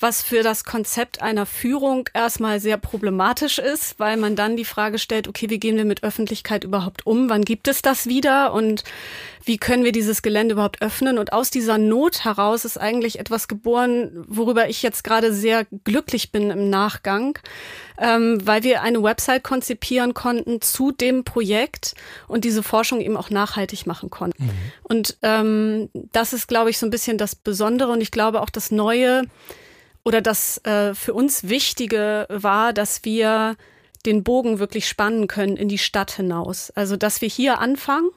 was 0.00 0.22
für 0.22 0.42
das 0.42 0.64
Konzept 0.64 1.22
einer 1.22 1.44
Führung 1.44 2.08
erstmal 2.14 2.60
sehr 2.60 2.76
problematisch 2.76 3.58
ist, 3.58 3.98
weil 3.98 4.16
man 4.16 4.36
dann 4.36 4.56
die 4.56 4.64
Frage 4.64 4.98
stellt, 4.98 5.26
okay, 5.26 5.50
wie 5.50 5.58
gehen 5.58 5.76
wir 5.76 5.84
mit 5.84 6.04
Öffentlichkeit 6.04 6.62
überhaupt 6.62 7.04
um? 7.06 7.28
Wann 7.28 7.44
gibt 7.44 7.66
es 7.66 7.82
das 7.82 8.06
wieder? 8.06 8.52
Und 8.52 8.84
wie 9.44 9.58
können 9.58 9.82
wir 9.82 9.92
dieses 9.92 10.22
Gelände 10.22 10.52
überhaupt 10.52 10.82
öffnen? 10.82 11.18
Und 11.18 11.32
aus 11.32 11.50
dieser 11.50 11.78
Not 11.78 12.24
heraus 12.24 12.64
ist 12.64 12.78
eigentlich 12.78 13.18
etwas 13.18 13.48
geboren, 13.48 14.24
worüber 14.28 14.68
ich 14.68 14.82
jetzt 14.82 15.02
gerade 15.02 15.32
sehr 15.32 15.66
glücklich 15.84 16.30
bin 16.30 16.50
im 16.50 16.70
Nachgang, 16.70 17.38
ähm, 17.98 18.46
weil 18.46 18.62
wir 18.62 18.82
eine 18.82 19.02
Website 19.02 19.42
konzipieren 19.42 20.14
konnten 20.14 20.60
zu 20.60 20.92
dem 20.92 21.24
Projekt 21.24 21.94
und 22.28 22.44
diese 22.44 22.62
Forschung 22.62 23.00
eben 23.00 23.16
auch 23.16 23.30
nachhaltig 23.30 23.86
machen 23.86 24.10
konnten. 24.10 24.44
Mhm. 24.44 24.72
Und 24.82 25.18
ähm, 25.22 25.88
das 26.12 26.32
ist, 26.32 26.46
glaube 26.46 26.70
ich, 26.70 26.78
so 26.78 26.86
ein 26.86 26.90
bisschen 26.90 27.18
das 27.18 27.34
Besondere 27.34 27.90
und 27.90 28.00
ich 28.00 28.10
glaube 28.12 28.42
auch 28.42 28.50
das 28.50 28.70
Neue, 28.70 29.24
oder 30.08 30.22
das 30.22 30.56
äh, 30.64 30.94
für 30.94 31.12
uns 31.12 31.50
Wichtige 31.50 32.26
war, 32.30 32.72
dass 32.72 33.04
wir 33.04 33.56
den 34.06 34.24
Bogen 34.24 34.58
wirklich 34.58 34.88
spannen 34.88 35.26
können 35.26 35.58
in 35.58 35.68
die 35.68 35.76
Stadt 35.76 36.12
hinaus. 36.12 36.70
Also, 36.70 36.96
dass 36.96 37.20
wir 37.20 37.28
hier 37.28 37.58
anfangen 37.58 38.08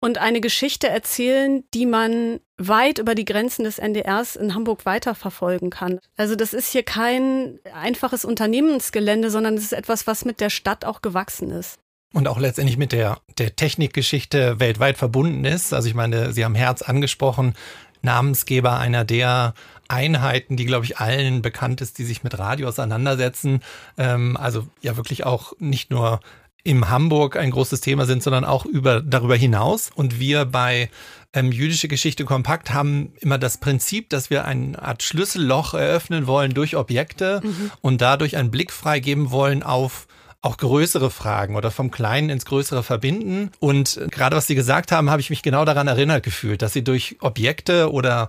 und 0.00 0.16
eine 0.16 0.40
Geschichte 0.40 0.88
erzählen, 0.88 1.64
die 1.74 1.84
man 1.84 2.40
weit 2.56 2.98
über 2.98 3.14
die 3.14 3.26
Grenzen 3.26 3.64
des 3.64 3.78
NDRs 3.78 4.36
in 4.36 4.54
Hamburg 4.54 4.86
weiterverfolgen 4.86 5.68
kann. 5.68 6.00
Also 6.16 6.34
das 6.34 6.54
ist 6.54 6.72
hier 6.72 6.82
kein 6.82 7.58
einfaches 7.74 8.24
Unternehmensgelände, 8.24 9.30
sondern 9.30 9.54
es 9.54 9.64
ist 9.64 9.74
etwas, 9.74 10.06
was 10.06 10.24
mit 10.24 10.40
der 10.40 10.48
Stadt 10.48 10.86
auch 10.86 11.02
gewachsen 11.02 11.50
ist. 11.50 11.78
Und 12.14 12.26
auch 12.26 12.38
letztendlich 12.38 12.78
mit 12.78 12.92
der, 12.92 13.18
der 13.36 13.54
Technikgeschichte 13.54 14.58
weltweit 14.60 14.96
verbunden 14.96 15.44
ist. 15.44 15.74
Also 15.74 15.88
ich 15.88 15.94
meine, 15.94 16.32
Sie 16.32 16.44
haben 16.44 16.54
Herz 16.54 16.80
angesprochen, 16.80 17.54
Namensgeber 18.02 18.78
einer 18.78 19.04
der 19.04 19.54
Einheiten, 19.92 20.56
die, 20.56 20.64
glaube 20.64 20.84
ich, 20.84 20.98
allen 20.98 21.42
bekannt 21.42 21.80
ist, 21.80 21.98
die 21.98 22.04
sich 22.04 22.24
mit 22.24 22.38
Radio 22.38 22.68
auseinandersetzen. 22.68 23.62
Ähm, 23.98 24.36
also 24.36 24.66
ja 24.80 24.96
wirklich 24.96 25.24
auch 25.24 25.52
nicht 25.58 25.90
nur 25.90 26.20
im 26.64 26.88
Hamburg 26.88 27.36
ein 27.36 27.50
großes 27.50 27.80
Thema 27.80 28.06
sind, 28.06 28.22
sondern 28.22 28.44
auch 28.44 28.64
über, 28.64 29.00
darüber 29.02 29.36
hinaus. 29.36 29.90
Und 29.94 30.20
wir 30.20 30.44
bei 30.44 30.90
ähm, 31.32 31.50
Jüdische 31.50 31.88
Geschichte 31.88 32.24
Kompakt 32.24 32.72
haben 32.72 33.12
immer 33.20 33.38
das 33.38 33.58
Prinzip, 33.58 34.10
dass 34.10 34.30
wir 34.30 34.44
eine 34.44 34.80
Art 34.80 35.02
Schlüsselloch 35.02 35.74
eröffnen 35.74 36.26
wollen 36.26 36.54
durch 36.54 36.76
Objekte 36.76 37.40
mhm. 37.42 37.70
und 37.80 38.00
dadurch 38.00 38.36
einen 38.36 38.50
Blick 38.50 38.72
freigeben 38.72 39.30
wollen 39.30 39.62
auf 39.62 40.06
auch 40.42 40.56
größere 40.56 41.10
Fragen 41.10 41.54
oder 41.54 41.70
vom 41.70 41.92
Kleinen 41.92 42.28
ins 42.28 42.44
Größere 42.44 42.82
verbinden. 42.82 43.52
Und 43.60 44.00
gerade 44.10 44.36
was 44.36 44.48
Sie 44.48 44.56
gesagt 44.56 44.90
haben, 44.90 45.08
habe 45.08 45.20
ich 45.20 45.30
mich 45.30 45.42
genau 45.42 45.64
daran 45.64 45.86
erinnert 45.86 46.24
gefühlt, 46.24 46.62
dass 46.62 46.72
Sie 46.72 46.82
durch 46.82 47.16
Objekte 47.20 47.92
oder 47.92 48.28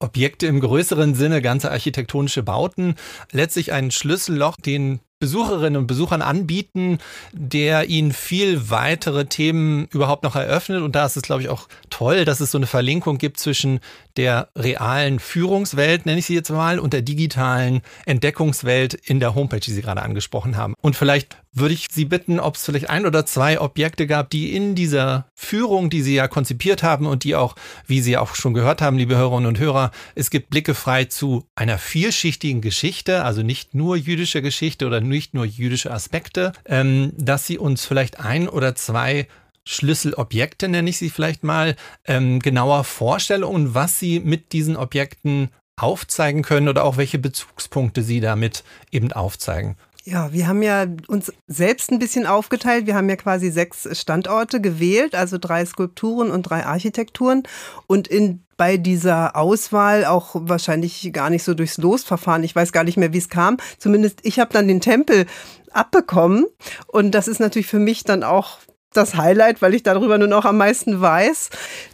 Objekte 0.00 0.46
im 0.46 0.60
größeren 0.60 1.14
Sinne, 1.14 1.42
ganze 1.42 1.70
architektonische 1.70 2.42
Bauten, 2.42 2.94
letztlich 3.32 3.72
ein 3.72 3.90
Schlüsselloch 3.90 4.56
den 4.56 5.00
Besucherinnen 5.20 5.76
und 5.76 5.86
Besuchern 5.86 6.22
anbieten, 6.22 6.98
der 7.32 7.90
ihnen 7.90 8.12
viel 8.12 8.70
weitere 8.70 9.26
Themen 9.26 9.86
überhaupt 9.92 10.24
noch 10.24 10.34
eröffnet. 10.34 10.82
Und 10.82 10.96
da 10.96 11.04
ist 11.04 11.16
es, 11.16 11.22
glaube 11.22 11.42
ich, 11.42 11.50
auch 11.50 11.68
toll, 11.90 12.24
dass 12.24 12.40
es 12.40 12.50
so 12.50 12.58
eine 12.58 12.66
Verlinkung 12.66 13.18
gibt 13.18 13.38
zwischen 13.38 13.80
der 14.16 14.48
realen 14.56 15.18
Führungswelt, 15.18 16.06
nenne 16.06 16.18
ich 16.18 16.26
sie 16.26 16.34
jetzt 16.34 16.50
mal, 16.50 16.78
und 16.78 16.92
der 16.92 17.02
digitalen 17.02 17.82
Entdeckungswelt 18.06 18.94
in 18.94 19.20
der 19.20 19.34
Homepage, 19.34 19.60
die 19.60 19.72
Sie 19.72 19.82
gerade 19.82 20.02
angesprochen 20.02 20.56
haben. 20.56 20.74
Und 20.80 20.96
vielleicht 20.96 21.36
würde 21.52 21.74
ich 21.74 21.88
Sie 21.90 22.04
bitten, 22.04 22.38
ob 22.38 22.54
es 22.54 22.64
vielleicht 22.64 22.90
ein 22.90 23.06
oder 23.06 23.26
zwei 23.26 23.60
Objekte 23.60 24.06
gab, 24.06 24.30
die 24.30 24.54
in 24.54 24.74
dieser 24.74 25.26
Führung, 25.34 25.90
die 25.90 26.02
Sie 26.02 26.14
ja 26.14 26.28
konzipiert 26.28 26.82
haben 26.82 27.06
und 27.06 27.24
die 27.24 27.34
auch, 27.34 27.56
wie 27.86 28.00
Sie 28.00 28.16
auch 28.16 28.34
schon 28.34 28.54
gehört 28.54 28.82
haben, 28.82 28.98
liebe 28.98 29.16
Hörerinnen 29.16 29.48
und 29.48 29.58
Hörer, 29.58 29.90
es 30.14 30.30
gibt 30.30 30.50
Blicke 30.50 30.74
frei 30.74 31.06
zu 31.06 31.46
einer 31.54 31.78
vielschichtigen 31.78 32.60
Geschichte, 32.60 33.24
also 33.24 33.42
nicht 33.42 33.74
nur 33.74 33.96
jüdische 33.96 34.42
Geschichte 34.42 34.86
oder 34.86 35.00
nicht 35.10 35.34
nur 35.34 35.44
jüdische 35.44 35.90
Aspekte, 35.90 36.52
ähm, 36.64 37.12
dass 37.16 37.46
Sie 37.46 37.58
uns 37.58 37.84
vielleicht 37.84 38.20
ein 38.20 38.48
oder 38.48 38.74
zwei 38.74 39.26
Schlüsselobjekte, 39.64 40.68
nenne 40.68 40.90
ich 40.90 40.98
sie 40.98 41.10
vielleicht 41.10 41.44
mal, 41.44 41.76
ähm, 42.04 42.40
genauer 42.40 42.84
vorstelle 42.84 43.46
und 43.46 43.74
was 43.74 43.98
Sie 43.98 44.20
mit 44.20 44.52
diesen 44.52 44.76
Objekten 44.76 45.50
aufzeigen 45.76 46.42
können 46.42 46.68
oder 46.68 46.84
auch 46.84 46.96
welche 46.96 47.18
Bezugspunkte 47.18 48.02
Sie 48.02 48.20
damit 48.20 48.64
eben 48.90 49.12
aufzeigen. 49.12 49.76
Ja, 50.04 50.32
wir 50.32 50.48
haben 50.48 50.62
ja 50.62 50.86
uns 51.08 51.32
selbst 51.46 51.92
ein 51.92 51.98
bisschen 51.98 52.26
aufgeteilt. 52.26 52.86
Wir 52.86 52.94
haben 52.94 53.08
ja 53.08 53.16
quasi 53.16 53.50
sechs 53.50 53.86
Standorte 53.98 54.60
gewählt, 54.60 55.14
also 55.14 55.36
drei 55.38 55.64
Skulpturen 55.66 56.30
und 56.30 56.44
drei 56.44 56.64
Architekturen. 56.64 57.42
Und 57.86 58.08
in 58.08 58.42
bei 58.60 58.76
dieser 58.76 59.36
Auswahl 59.36 60.04
auch 60.04 60.34
wahrscheinlich 60.34 61.14
gar 61.14 61.30
nicht 61.30 61.44
so 61.44 61.54
durchs 61.54 61.78
Losverfahren. 61.78 62.44
Ich 62.44 62.54
weiß 62.54 62.72
gar 62.72 62.84
nicht 62.84 62.98
mehr, 62.98 63.14
wie 63.14 63.18
es 63.18 63.30
kam. 63.30 63.56
Zumindest 63.78 64.18
ich 64.22 64.38
habe 64.38 64.52
dann 64.52 64.68
den 64.68 64.82
Tempel 64.82 65.24
abbekommen. 65.70 66.44
Und 66.86 67.12
das 67.12 67.26
ist 67.26 67.40
natürlich 67.40 67.68
für 67.68 67.78
mich 67.78 68.04
dann 68.04 68.22
auch 68.22 68.58
das 68.92 69.14
Highlight, 69.14 69.62
weil 69.62 69.72
ich 69.72 69.82
darüber 69.82 70.18
nur 70.18 70.28
noch 70.28 70.44
am 70.44 70.58
meisten 70.58 71.00
weiß. 71.00 71.48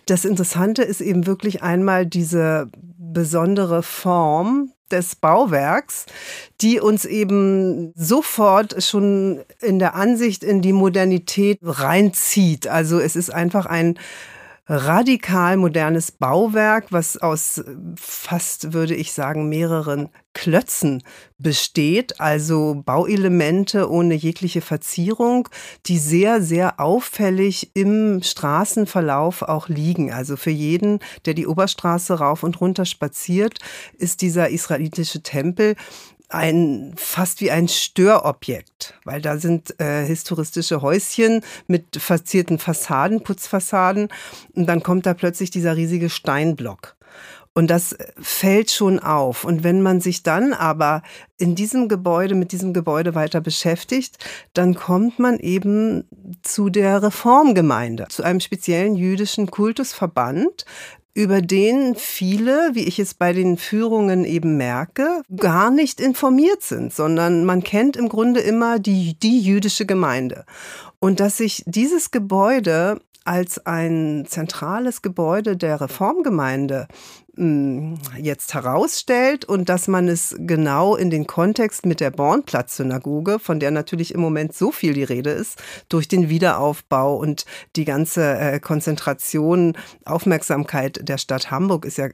Das 0.06 0.24
Interessante 0.24 0.82
ist 0.82 1.00
eben 1.00 1.28
wirklich 1.28 1.62
einmal 1.62 2.04
diese 2.04 2.68
besondere 2.98 3.84
Form 3.84 4.72
des 4.90 5.14
Bauwerks, 5.14 6.06
die 6.60 6.80
uns 6.80 7.04
eben 7.04 7.92
sofort 7.94 8.82
schon 8.82 9.44
in 9.62 9.78
der 9.78 9.94
Ansicht 9.94 10.42
in 10.42 10.62
die 10.62 10.72
Modernität 10.72 11.60
reinzieht. 11.62 12.66
Also 12.66 12.98
es 12.98 13.14
ist 13.14 13.32
einfach 13.32 13.66
ein 13.66 14.00
radikal 14.68 15.56
modernes 15.56 16.10
Bauwerk, 16.10 16.86
was 16.90 17.16
aus 17.16 17.62
fast, 17.96 18.72
würde 18.72 18.94
ich 18.94 19.12
sagen, 19.12 19.48
mehreren 19.48 20.08
Klötzen 20.34 21.02
besteht, 21.38 22.20
also 22.20 22.82
Bauelemente 22.84 23.90
ohne 23.90 24.14
jegliche 24.14 24.60
Verzierung, 24.60 25.48
die 25.86 25.98
sehr, 25.98 26.42
sehr 26.42 26.80
auffällig 26.80 27.70
im 27.74 28.22
Straßenverlauf 28.22 29.42
auch 29.42 29.68
liegen. 29.68 30.12
Also 30.12 30.36
für 30.36 30.50
jeden, 30.50 30.98
der 31.24 31.34
die 31.34 31.46
Oberstraße 31.46 32.18
rauf 32.18 32.42
und 32.42 32.60
runter 32.60 32.84
spaziert, 32.84 33.60
ist 33.96 34.20
dieser 34.20 34.50
israelitische 34.50 35.22
Tempel 35.22 35.76
ein 36.28 36.94
fast 36.96 37.40
wie 37.40 37.50
ein 37.50 37.68
Störobjekt, 37.68 38.94
weil 39.04 39.20
da 39.20 39.38
sind 39.38 39.78
äh, 39.80 40.04
historistische 40.04 40.82
Häuschen 40.82 41.42
mit 41.66 41.96
verzierten 41.96 42.58
Fassaden, 42.58 43.22
Putzfassaden 43.22 44.08
und 44.54 44.66
dann 44.66 44.82
kommt 44.82 45.06
da 45.06 45.14
plötzlich 45.14 45.50
dieser 45.50 45.76
riesige 45.76 46.10
Steinblock. 46.10 46.96
Und 47.56 47.68
das 47.68 47.96
fällt 48.20 48.70
schon 48.70 48.98
auf. 48.98 49.44
Und 49.44 49.64
wenn 49.64 49.80
man 49.80 50.02
sich 50.02 50.22
dann 50.22 50.52
aber 50.52 51.00
in 51.38 51.54
diesem 51.54 51.88
Gebäude, 51.88 52.34
mit 52.34 52.52
diesem 52.52 52.74
Gebäude 52.74 53.14
weiter 53.14 53.40
beschäftigt, 53.40 54.18
dann 54.52 54.74
kommt 54.74 55.18
man 55.18 55.38
eben 55.38 56.04
zu 56.42 56.68
der 56.68 57.02
Reformgemeinde, 57.02 58.08
zu 58.10 58.22
einem 58.24 58.40
speziellen 58.40 58.94
jüdischen 58.94 59.50
Kultusverband, 59.50 60.66
über 61.16 61.40
den 61.40 61.94
viele, 61.94 62.72
wie 62.74 62.84
ich 62.84 62.98
es 62.98 63.14
bei 63.14 63.32
den 63.32 63.56
Führungen 63.56 64.26
eben 64.26 64.58
merke, 64.58 65.22
gar 65.34 65.70
nicht 65.70 65.98
informiert 65.98 66.62
sind, 66.62 66.92
sondern 66.92 67.46
man 67.46 67.62
kennt 67.62 67.96
im 67.96 68.10
Grunde 68.10 68.40
immer 68.40 68.78
die, 68.78 69.18
die 69.18 69.40
jüdische 69.40 69.86
Gemeinde. 69.86 70.44
Und 70.98 71.18
dass 71.18 71.38
sich 71.38 71.62
dieses 71.66 72.10
Gebäude 72.10 73.00
als 73.24 73.64
ein 73.64 74.26
zentrales 74.28 75.00
Gebäude 75.00 75.56
der 75.56 75.80
Reformgemeinde 75.80 76.86
jetzt 77.36 78.54
herausstellt 78.54 79.44
und 79.44 79.68
dass 79.68 79.88
man 79.88 80.08
es 80.08 80.34
genau 80.38 80.96
in 80.96 81.10
den 81.10 81.26
Kontext 81.26 81.84
mit 81.84 82.00
der 82.00 82.10
Bornplatz-Synagoge, 82.10 83.38
von 83.38 83.60
der 83.60 83.70
natürlich 83.70 84.14
im 84.14 84.20
Moment 84.20 84.54
so 84.54 84.72
viel 84.72 84.94
die 84.94 85.04
Rede 85.04 85.30
ist, 85.30 85.62
durch 85.90 86.08
den 86.08 86.30
Wiederaufbau 86.30 87.16
und 87.16 87.44
die 87.76 87.84
ganze 87.84 88.38
äh, 88.38 88.58
Konzentration, 88.58 89.76
Aufmerksamkeit 90.06 91.06
der 91.06 91.18
Stadt 91.18 91.50
Hamburg 91.50 91.84
ist 91.84 91.98
ja 91.98 92.08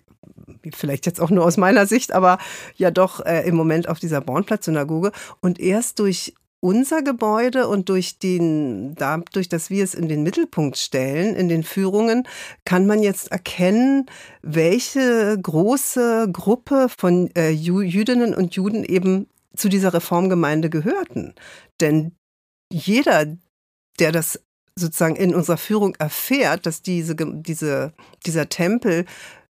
vielleicht 0.75 1.07
jetzt 1.07 1.21
auch 1.21 1.31
nur 1.31 1.45
aus 1.45 1.57
meiner 1.57 1.87
Sicht, 1.87 2.12
aber 2.12 2.38
ja 2.76 2.91
doch 2.91 3.25
äh, 3.25 3.47
im 3.47 3.55
Moment 3.55 3.88
auf 3.88 4.00
dieser 4.00 4.21
Bornplatz-Synagoge. 4.21 5.12
Und 5.41 5.61
erst 5.61 5.99
durch 5.99 6.35
unser 6.62 7.02
Gebäude 7.02 7.66
und 7.66 7.88
durch 7.88 8.21
den, 8.21 8.95
dadurch, 8.95 9.49
dass 9.49 9.69
wir 9.69 9.83
es 9.83 9.95
in 9.95 10.09
den 10.09 10.23
Mittelpunkt 10.23 10.78
stellen, 10.78 11.35
in 11.35 11.49
den 11.49 11.64
Führungen, 11.64 12.26
kann 12.64 12.87
man 12.87 13.02
jetzt 13.02 13.33
erkennen, 13.33 14.07
welche 14.42 15.37
große 15.42 16.28
Gruppe 16.33 16.87
von 16.97 17.28
äh, 17.35 17.50
Jüdinnen 17.50 18.33
und 18.33 18.54
Juden 18.54 18.85
eben 18.85 19.26
zu 19.57 19.69
dieser 19.69 19.92
Reformgemeinde 19.92 20.71
gehörten. 20.71 21.35
Denn 21.81 22.12
jeder, 22.73 23.26
der 23.99 24.12
das 24.12 24.40
sozusagen 24.76 25.16
in 25.16 25.35
unserer 25.35 25.59
Führung 25.59 25.97
erfährt, 25.97 26.64
dass 26.64 26.81
diese, 26.81 27.16
diese, 27.16 27.92
dieser 28.25 28.49
Tempel 28.49 29.04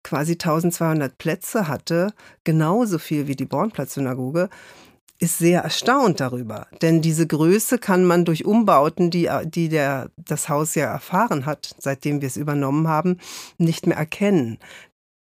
quasi 0.03 0.33
1200 0.33 1.17
Plätze 1.17 1.69
hatte, 1.69 2.13
genauso 2.43 2.99
viel 2.99 3.27
wie 3.27 3.35
die 3.37 3.45
Bornplatz-Synagoge, 3.45 4.49
ist 5.19 5.38
sehr 5.38 5.62
erstaunt 5.62 6.19
darüber. 6.19 6.67
Denn 6.81 7.01
diese 7.01 7.25
Größe 7.25 7.79
kann 7.79 8.05
man 8.05 8.25
durch 8.25 8.45
Umbauten, 8.45 9.09
die, 9.09 9.29
die 9.45 9.69
der, 9.69 10.12
das 10.17 10.47
Haus 10.50 10.75
ja 10.75 10.86
erfahren 10.86 11.45
hat, 11.45 11.75
seitdem 11.79 12.21
wir 12.21 12.27
es 12.27 12.38
übernommen 12.38 12.88
haben, 12.88 13.17
nicht 13.57 13.88
mehr 13.88 13.97
erkennen. 13.97 14.59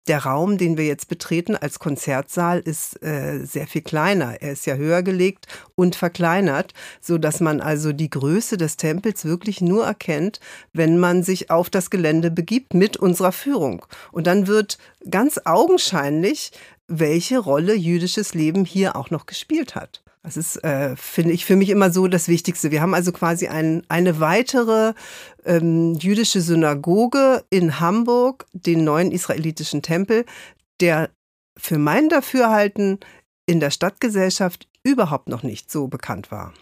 Der 0.08 0.24
Raum, 0.24 0.60
den 0.60 0.78
wir 0.78 0.86
jetzt 0.86 1.08
betreten 1.08 1.56
als 1.56 1.80
Konzertsaal, 1.80 2.60
ist 2.60 3.02
äh, 3.04 3.44
sehr 3.44 3.66
viel 3.66 3.82
kleiner. 3.82 4.40
Er 4.40 4.52
ist 4.52 4.68
ja 4.68 4.76
höher 4.76 5.02
gelegt 5.02 5.48
und 5.74 5.96
verkleinert, 5.96 6.76
so 7.02 7.18
dass 7.18 7.40
man 7.40 7.60
also 7.60 7.92
die 7.92 8.12
Größe 8.12 8.58
des 8.58 8.78
Tempels 8.78 9.26
wirklich 9.26 9.62
nur 9.62 9.84
erkennt, 9.84 10.40
wenn 10.74 11.00
man 11.00 11.24
sich 11.24 11.50
auf 11.50 11.72
das 11.72 11.90
Gelände 11.90 12.30
begibt 12.30 12.76
mit 12.76 12.98
unserer 12.98 13.32
Führung. 13.32 13.84
Und 14.12 14.28
dann 14.28 14.46
wird 14.46 14.78
ganz 15.10 15.42
augenscheinlich 15.44 16.52
welche 16.88 17.40
Rolle 17.40 17.76
jüdisches 17.76 18.34
Leben 18.34 18.66
hier 18.66 18.96
auch 18.96 19.10
noch 19.10 19.26
gespielt 19.26 19.76
hat. 19.76 20.04
Das 20.24 20.38
ist, 20.38 20.64
äh, 20.64 20.96
finde 20.96 21.34
ich, 21.34 21.46
für 21.46 21.56
mich 21.56 21.70
immer 21.70 21.92
so 21.92 22.08
das 22.08 22.28
Wichtigste. 22.28 22.72
Wir 22.72 22.82
haben 22.82 22.96
also 22.96 23.12
quasi 23.12 23.48
ein, 23.48 23.84
eine 23.90 24.20
weitere 24.20 24.94
ähm, 25.46 25.94
jüdische 25.94 26.42
Synagoge 26.42 27.44
in 27.52 27.80
Hamburg, 27.80 28.46
den 28.52 28.84
neuen 28.84 29.12
israelitischen 29.12 29.84
Tempel, 29.84 30.26
der 30.80 31.12
für 31.58 31.78
mein 31.78 32.10
Dafürhalten 32.10 33.00
in 33.46 33.60
der 33.60 33.70
Stadtgesellschaft 33.70 34.68
überhaupt 34.84 35.30
noch 35.30 35.44
nicht 35.44 35.72
so 35.72 35.88
bekannt 35.88 36.32
war. 36.32 36.54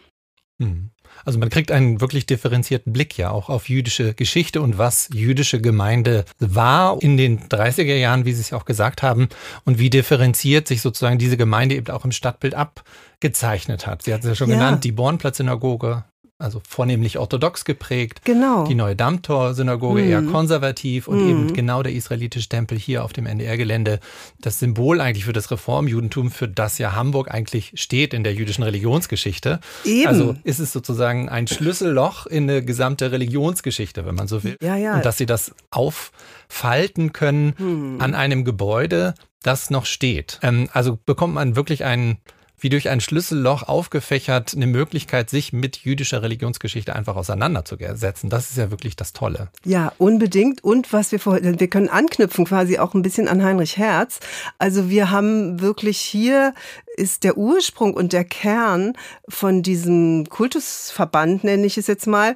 Mhm. 0.57 0.89
Also 1.26 1.39
man 1.39 1.49
kriegt 1.49 1.71
einen 1.71 2.02
wirklich 2.02 2.26
differenzierten 2.26 2.93
Blick 2.93 3.17
ja 3.17 3.32
auch 3.32 3.49
auf 3.49 3.69
jüdische 3.69 4.13
Geschichte 4.13 4.62
und 4.62 4.78
was 4.78 5.10
jüdische 5.13 5.62
Gemeinde 5.62 6.26
war 6.39 7.02
in 7.02 7.17
den 7.17 7.47
30er 7.47 7.95
Jahren, 7.95 8.26
wie 8.26 8.34
Sie 8.34 8.41
es 8.41 8.54
auch 8.54 8.65
gesagt 8.65 9.04
haben, 9.04 9.30
und 9.65 9.80
wie 9.80 9.89
differenziert 9.89 10.67
sich 10.67 10.82
sozusagen 10.82 11.17
diese 11.17 11.38
Gemeinde 11.38 11.76
eben 11.76 11.91
auch 11.93 12.06
im 12.06 12.12
Stadtbild 12.12 12.56
abgezeichnet 12.56 13.88
hat. 13.88 14.04
Sie 14.04 14.13
hat 14.13 14.21
es 14.21 14.28
ja 14.28 14.36
schon 14.36 14.49
ja. 14.49 14.56
genannt, 14.56 14.84
die 14.84 14.91
Bornplatz-Synagoge, 14.91 16.04
also 16.43 16.62
vornehmlich 16.67 17.17
orthodox 17.17 17.65
geprägt. 17.65 18.21
Genau. 18.25 18.65
Die 18.65 18.75
neue 18.75 18.95
Dammtor-Synagoge 18.95 20.01
mhm. 20.01 20.10
eher 20.10 20.21
konservativ 20.21 21.08
und 21.08 21.23
mhm. 21.23 21.29
eben 21.29 21.53
genau 21.53 21.82
der 21.84 21.93
israelitische 21.93 22.49
Tempel 22.49 22.77
hier 22.77 23.03
auf 23.03 23.13
dem 23.13 23.25
NDR-Gelände. 23.25 23.99
Das 24.39 24.60
Symbol 24.60 25.01
eigentlich 25.01 25.25
für 25.25 25.34
das 25.34 25.49
Reformjudentum, 25.49 26.32
für 26.32 26.47
das 26.47 26.77
ja 26.77 26.93
Hamburg 26.93 27.32
eigentlich 27.32 27.71
steht 27.75 28.13
in 28.13 28.23
der 28.23 28.34
jüdischen 28.34 28.63
Religionsgeschichte. 28.63 29.60
Eben. 29.86 30.08
Also 30.08 30.36
ist 30.43 30.60
es 30.60 30.71
sozusagen 30.73 31.29
ein 31.29 31.47
Schlüsselloch 31.47 32.25
in 32.25 32.49
eine 32.49 32.63
gesamte 32.63 33.12
Religionsgeschichte, 33.12 34.06
wenn 34.06 34.15
man 34.15 34.27
so 34.27 34.43
will. 34.43 34.58
Ja, 34.62 34.75
ja. 34.75 34.95
Und 34.95 35.06
dass 35.06 35.17
sie 35.17 35.25
das 35.25 35.56
auffalten 35.71 37.13
können 37.13 37.53
mhm. 37.58 38.01
an 38.01 38.15
einem 38.15 38.43
Gebäude, 38.43 39.13
das 39.43 39.69
noch 39.69 39.86
steht. 39.86 40.39
Ähm, 40.41 40.69
also 40.73 40.99
bekommt 41.06 41.34
man 41.34 41.56
wirklich 41.56 41.84
einen 41.86 42.17
wie 42.63 42.69
durch 42.69 42.89
ein 42.89 43.02
Schlüsselloch 43.02 43.63
aufgefächert 43.63 44.54
eine 44.56 44.67
Möglichkeit, 44.67 45.30
sich 45.30 45.52
mit 45.52 45.78
jüdischer 45.78 46.21
Religionsgeschichte 46.21 46.95
einfach 46.95 47.17
auseinanderzusetzen. 47.17 48.30
Das 48.30 48.49
ist 48.49 48.58
ja 48.58 48.71
wirklich 48.71 48.95
das 48.95 49.12
Tolle. 49.12 49.49
Ja, 49.65 49.91
unbedingt. 49.97 50.63
Und 50.63 50.93
was 50.93 51.12
wir 51.12 51.19
vorher, 51.19 51.60
wir 51.60 51.67
können 51.67 51.89
anknüpfen 51.89 52.45
quasi 52.45 52.80
auch 52.80 52.93
ein 52.93 53.02
bisschen 53.02 53.28
an 53.28 53.43
Heinrich 53.43 53.78
Herz. 53.78 54.21
Also 54.58 54.89
wir 54.89 55.12
haben 55.12 55.60
wirklich 55.60 55.99
hier 55.99 56.54
ist 56.95 57.23
der 57.26 57.38
Ursprung 57.38 57.93
und 57.93 58.13
der 58.13 58.23
Kern 58.23 58.93
von 59.28 59.62
diesem 59.62 60.30
Kultusverband, 60.30 61.43
nenne 61.43 61.65
ich 61.65 61.78
es 61.78 61.88
jetzt 61.88 62.08
mal. 62.08 62.36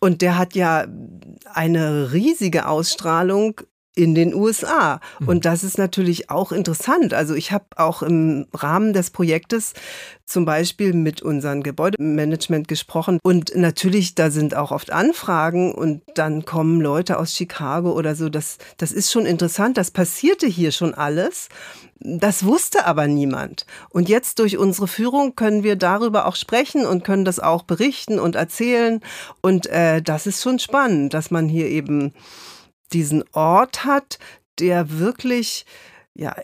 Und 0.00 0.20
der 0.20 0.36
hat 0.36 0.54
ja 0.54 0.86
eine 1.54 2.12
riesige 2.12 2.68
Ausstrahlung 2.68 3.62
in 3.94 4.14
den 4.14 4.34
USA. 4.34 5.00
Mhm. 5.20 5.28
Und 5.28 5.44
das 5.44 5.62
ist 5.62 5.78
natürlich 5.78 6.30
auch 6.30 6.52
interessant. 6.52 7.14
Also 7.14 7.34
ich 7.34 7.52
habe 7.52 7.64
auch 7.76 8.02
im 8.02 8.46
Rahmen 8.52 8.92
des 8.92 9.10
Projektes 9.10 9.72
zum 10.26 10.44
Beispiel 10.44 10.94
mit 10.94 11.22
unserem 11.22 11.62
Gebäudemanagement 11.62 12.66
gesprochen. 12.66 13.18
Und 13.22 13.54
natürlich, 13.54 14.14
da 14.14 14.30
sind 14.30 14.54
auch 14.56 14.72
oft 14.72 14.90
Anfragen 14.90 15.72
und 15.74 16.02
dann 16.14 16.44
kommen 16.44 16.80
Leute 16.80 17.18
aus 17.18 17.34
Chicago 17.34 17.92
oder 17.92 18.14
so. 18.14 18.28
Das, 18.28 18.58
das 18.78 18.90
ist 18.90 19.12
schon 19.12 19.26
interessant. 19.26 19.76
Das 19.76 19.90
passierte 19.90 20.46
hier 20.46 20.72
schon 20.72 20.94
alles. 20.94 21.48
Das 22.00 22.44
wusste 22.44 22.86
aber 22.86 23.06
niemand. 23.06 23.64
Und 23.90 24.08
jetzt 24.08 24.38
durch 24.38 24.58
unsere 24.58 24.88
Führung 24.88 25.36
können 25.36 25.62
wir 25.62 25.76
darüber 25.76 26.26
auch 26.26 26.36
sprechen 26.36 26.84
und 26.84 27.04
können 27.04 27.24
das 27.24 27.38
auch 27.38 27.62
berichten 27.62 28.18
und 28.18 28.34
erzählen. 28.34 29.00
Und 29.40 29.66
äh, 29.66 30.02
das 30.02 30.26
ist 30.26 30.42
schon 30.42 30.58
spannend, 30.58 31.14
dass 31.14 31.30
man 31.30 31.48
hier 31.48 31.68
eben 31.68 32.12
diesen 32.94 33.24
Ort 33.32 33.84
hat, 33.84 34.18
der 34.58 34.98
wirklich 34.98 35.66
ja, 36.14 36.34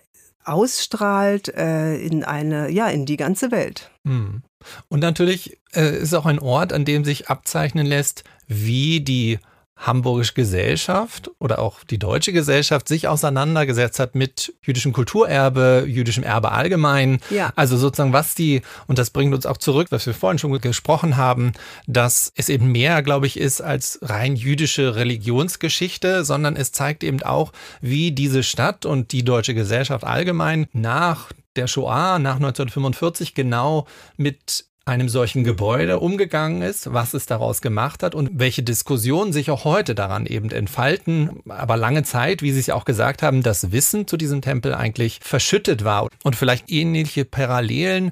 ausstrahlt 0.44 1.48
äh, 1.48 1.96
in 1.96 2.24
eine, 2.24 2.70
ja, 2.70 2.88
in 2.88 3.06
die 3.06 3.16
ganze 3.16 3.50
Welt. 3.50 3.90
Hm. 4.04 4.42
Und 4.88 5.00
natürlich 5.00 5.58
äh, 5.74 5.98
ist 5.98 6.14
auch 6.14 6.26
ein 6.26 6.38
Ort, 6.38 6.72
an 6.72 6.84
dem 6.84 7.04
sich 7.04 7.28
abzeichnen 7.28 7.86
lässt, 7.86 8.24
wie 8.46 9.00
die 9.00 9.38
hamburgische 9.80 10.34
Gesellschaft 10.34 11.30
oder 11.38 11.58
auch 11.58 11.82
die 11.84 11.98
deutsche 11.98 12.32
Gesellschaft 12.32 12.86
sich 12.86 13.08
auseinandergesetzt 13.08 13.98
hat 13.98 14.14
mit 14.14 14.54
jüdischem 14.62 14.92
Kulturerbe, 14.92 15.84
jüdischem 15.88 16.22
Erbe 16.22 16.52
allgemein. 16.52 17.20
Ja. 17.30 17.52
Also 17.56 17.76
sozusagen, 17.76 18.12
was 18.12 18.34
die, 18.34 18.62
und 18.86 18.98
das 18.98 19.10
bringt 19.10 19.34
uns 19.34 19.46
auch 19.46 19.56
zurück, 19.56 19.88
was 19.90 20.06
wir 20.06 20.14
vorhin 20.14 20.38
schon 20.38 20.58
gesprochen 20.60 21.16
haben, 21.16 21.52
dass 21.86 22.32
es 22.36 22.48
eben 22.48 22.70
mehr, 22.70 23.02
glaube 23.02 23.26
ich, 23.26 23.38
ist 23.38 23.60
als 23.60 23.98
rein 24.02 24.36
jüdische 24.36 24.96
Religionsgeschichte, 24.96 26.24
sondern 26.24 26.56
es 26.56 26.72
zeigt 26.72 27.02
eben 27.02 27.22
auch, 27.22 27.52
wie 27.80 28.12
diese 28.12 28.42
Stadt 28.42 28.84
und 28.84 29.12
die 29.12 29.24
deutsche 29.24 29.54
Gesellschaft 29.54 30.04
allgemein 30.04 30.66
nach 30.72 31.30
der 31.56 31.66
Shoah, 31.66 32.18
nach 32.18 32.36
1945 32.36 33.34
genau 33.34 33.86
mit 34.16 34.66
einem 34.90 35.08
solchen 35.08 35.44
Gebäude 35.44 36.00
umgegangen 36.00 36.62
ist, 36.62 36.92
was 36.92 37.14
es 37.14 37.26
daraus 37.26 37.62
gemacht 37.62 38.02
hat 38.02 38.14
und 38.14 38.30
welche 38.34 38.64
Diskussionen 38.64 39.32
sich 39.32 39.50
auch 39.50 39.64
heute 39.64 39.94
daran 39.94 40.26
eben 40.26 40.50
entfalten. 40.50 41.40
Aber 41.48 41.76
lange 41.76 42.02
Zeit, 42.02 42.42
wie 42.42 42.50
Sie 42.50 42.58
es 42.58 42.66
ja 42.66 42.74
auch 42.74 42.84
gesagt 42.84 43.22
haben, 43.22 43.42
das 43.42 43.70
Wissen 43.70 44.08
zu 44.08 44.16
diesem 44.16 44.42
Tempel 44.42 44.74
eigentlich 44.74 45.20
verschüttet 45.22 45.84
war. 45.84 46.08
Und 46.24 46.34
vielleicht 46.34 46.70
ähnliche 46.70 47.24
Parallelen 47.24 48.10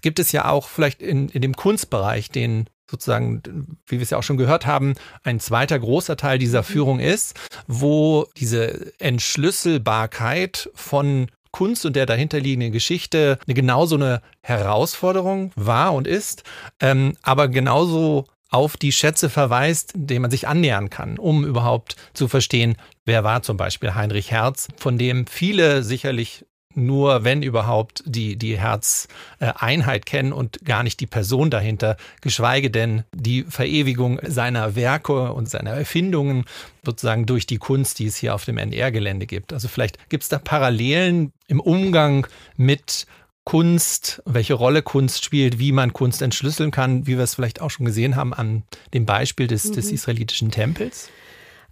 gibt 0.00 0.20
es 0.20 0.30
ja 0.30 0.48
auch 0.48 0.68
vielleicht 0.68 1.02
in, 1.02 1.28
in 1.28 1.42
dem 1.42 1.56
Kunstbereich, 1.56 2.30
den 2.30 2.66
sozusagen, 2.88 3.42
wie 3.86 3.96
wir 3.96 4.02
es 4.02 4.10
ja 4.10 4.18
auch 4.18 4.22
schon 4.22 4.36
gehört 4.36 4.66
haben, 4.66 4.94
ein 5.24 5.40
zweiter 5.40 5.78
großer 5.78 6.16
Teil 6.16 6.38
dieser 6.38 6.60
mhm. 6.60 6.66
Führung 6.66 7.00
ist, 7.00 7.34
wo 7.66 8.26
diese 8.36 8.92
Entschlüsselbarkeit 9.00 10.70
von 10.74 11.26
Kunst 11.52 11.86
und 11.86 11.94
der 11.94 12.06
dahinterliegenden 12.06 12.72
Geschichte 12.72 13.38
genauso 13.46 13.96
eine 13.96 14.22
Herausforderung 14.42 15.52
war 15.54 15.94
und 15.94 16.06
ist, 16.06 16.42
ähm, 16.80 17.16
aber 17.22 17.48
genauso 17.48 18.26
auf 18.50 18.76
die 18.76 18.92
Schätze 18.92 19.30
verweist, 19.30 19.92
denen 19.94 20.22
man 20.22 20.30
sich 20.30 20.46
annähern 20.46 20.90
kann, 20.90 21.18
um 21.18 21.44
überhaupt 21.44 21.96
zu 22.12 22.28
verstehen, 22.28 22.76
wer 23.06 23.24
war 23.24 23.42
zum 23.42 23.56
Beispiel 23.56 23.94
Heinrich 23.94 24.30
Herz, 24.30 24.68
von 24.76 24.98
dem 24.98 25.26
viele 25.26 25.82
sicherlich 25.82 26.44
nur, 26.74 27.24
wenn 27.24 27.42
überhaupt, 27.42 28.02
die, 28.06 28.36
die 28.36 28.58
Herzeinheit 28.58 30.06
kennen 30.06 30.32
und 30.32 30.64
gar 30.64 30.82
nicht 30.82 31.00
die 31.00 31.06
Person 31.06 31.50
dahinter, 31.50 31.96
geschweige 32.20 32.70
denn 32.70 33.04
die 33.14 33.44
Verewigung 33.44 34.20
seiner 34.22 34.74
Werke 34.74 35.32
und 35.32 35.48
seiner 35.48 35.70
Erfindungen 35.70 36.44
sozusagen 36.84 37.26
durch 37.26 37.46
die 37.46 37.58
Kunst, 37.58 37.98
die 37.98 38.06
es 38.06 38.16
hier 38.16 38.34
auf 38.34 38.44
dem 38.44 38.58
NR-Gelände 38.58 39.26
gibt. 39.26 39.52
Also 39.52 39.68
vielleicht 39.68 40.08
gibt 40.08 40.22
es 40.22 40.28
da 40.28 40.38
Parallelen 40.38 41.32
im 41.46 41.60
Umgang 41.60 42.26
mit 42.56 43.06
Kunst, 43.44 44.22
welche 44.24 44.54
Rolle 44.54 44.82
Kunst 44.82 45.24
spielt, 45.24 45.58
wie 45.58 45.72
man 45.72 45.92
Kunst 45.92 46.22
entschlüsseln 46.22 46.70
kann, 46.70 47.06
wie 47.06 47.16
wir 47.16 47.24
es 47.24 47.34
vielleicht 47.34 47.60
auch 47.60 47.70
schon 47.70 47.86
gesehen 47.86 48.14
haben 48.14 48.32
an 48.32 48.62
dem 48.94 49.04
Beispiel 49.04 49.48
des, 49.48 49.64
mhm. 49.64 49.74
des 49.74 49.90
israelitischen 49.90 50.50
Tempels? 50.50 51.08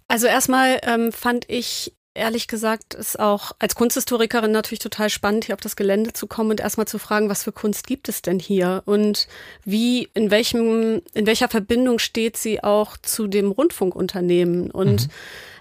Also 0.07 0.27
erstmal 0.27 0.81
ähm, 0.83 1.13
fand 1.13 1.45
ich 1.47 1.93
ehrlich 2.13 2.47
gesagt 2.47 2.93
ist 2.93 3.19
auch 3.19 3.53
als 3.59 3.75
Kunsthistorikerin 3.75 4.51
natürlich 4.51 4.79
total 4.79 5.09
spannend, 5.09 5.45
hier 5.45 5.55
auf 5.55 5.61
das 5.61 5.75
Gelände 5.75 6.13
zu 6.13 6.27
kommen 6.27 6.51
und 6.51 6.59
erstmal 6.59 6.87
zu 6.87 6.99
fragen, 6.99 7.29
was 7.29 7.43
für 7.43 7.51
Kunst 7.51 7.87
gibt 7.87 8.09
es 8.09 8.21
denn 8.21 8.39
hier 8.39 8.83
und 8.85 9.27
wie, 9.63 10.09
in 10.13 10.31
welchem, 10.31 11.01
in 11.13 11.25
welcher 11.25 11.47
Verbindung 11.47 11.99
steht 11.99 12.37
sie 12.37 12.63
auch 12.63 12.97
zu 12.97 13.27
dem 13.27 13.51
Rundfunkunternehmen 13.51 14.71
und 14.71 15.07
mhm. 15.07 15.11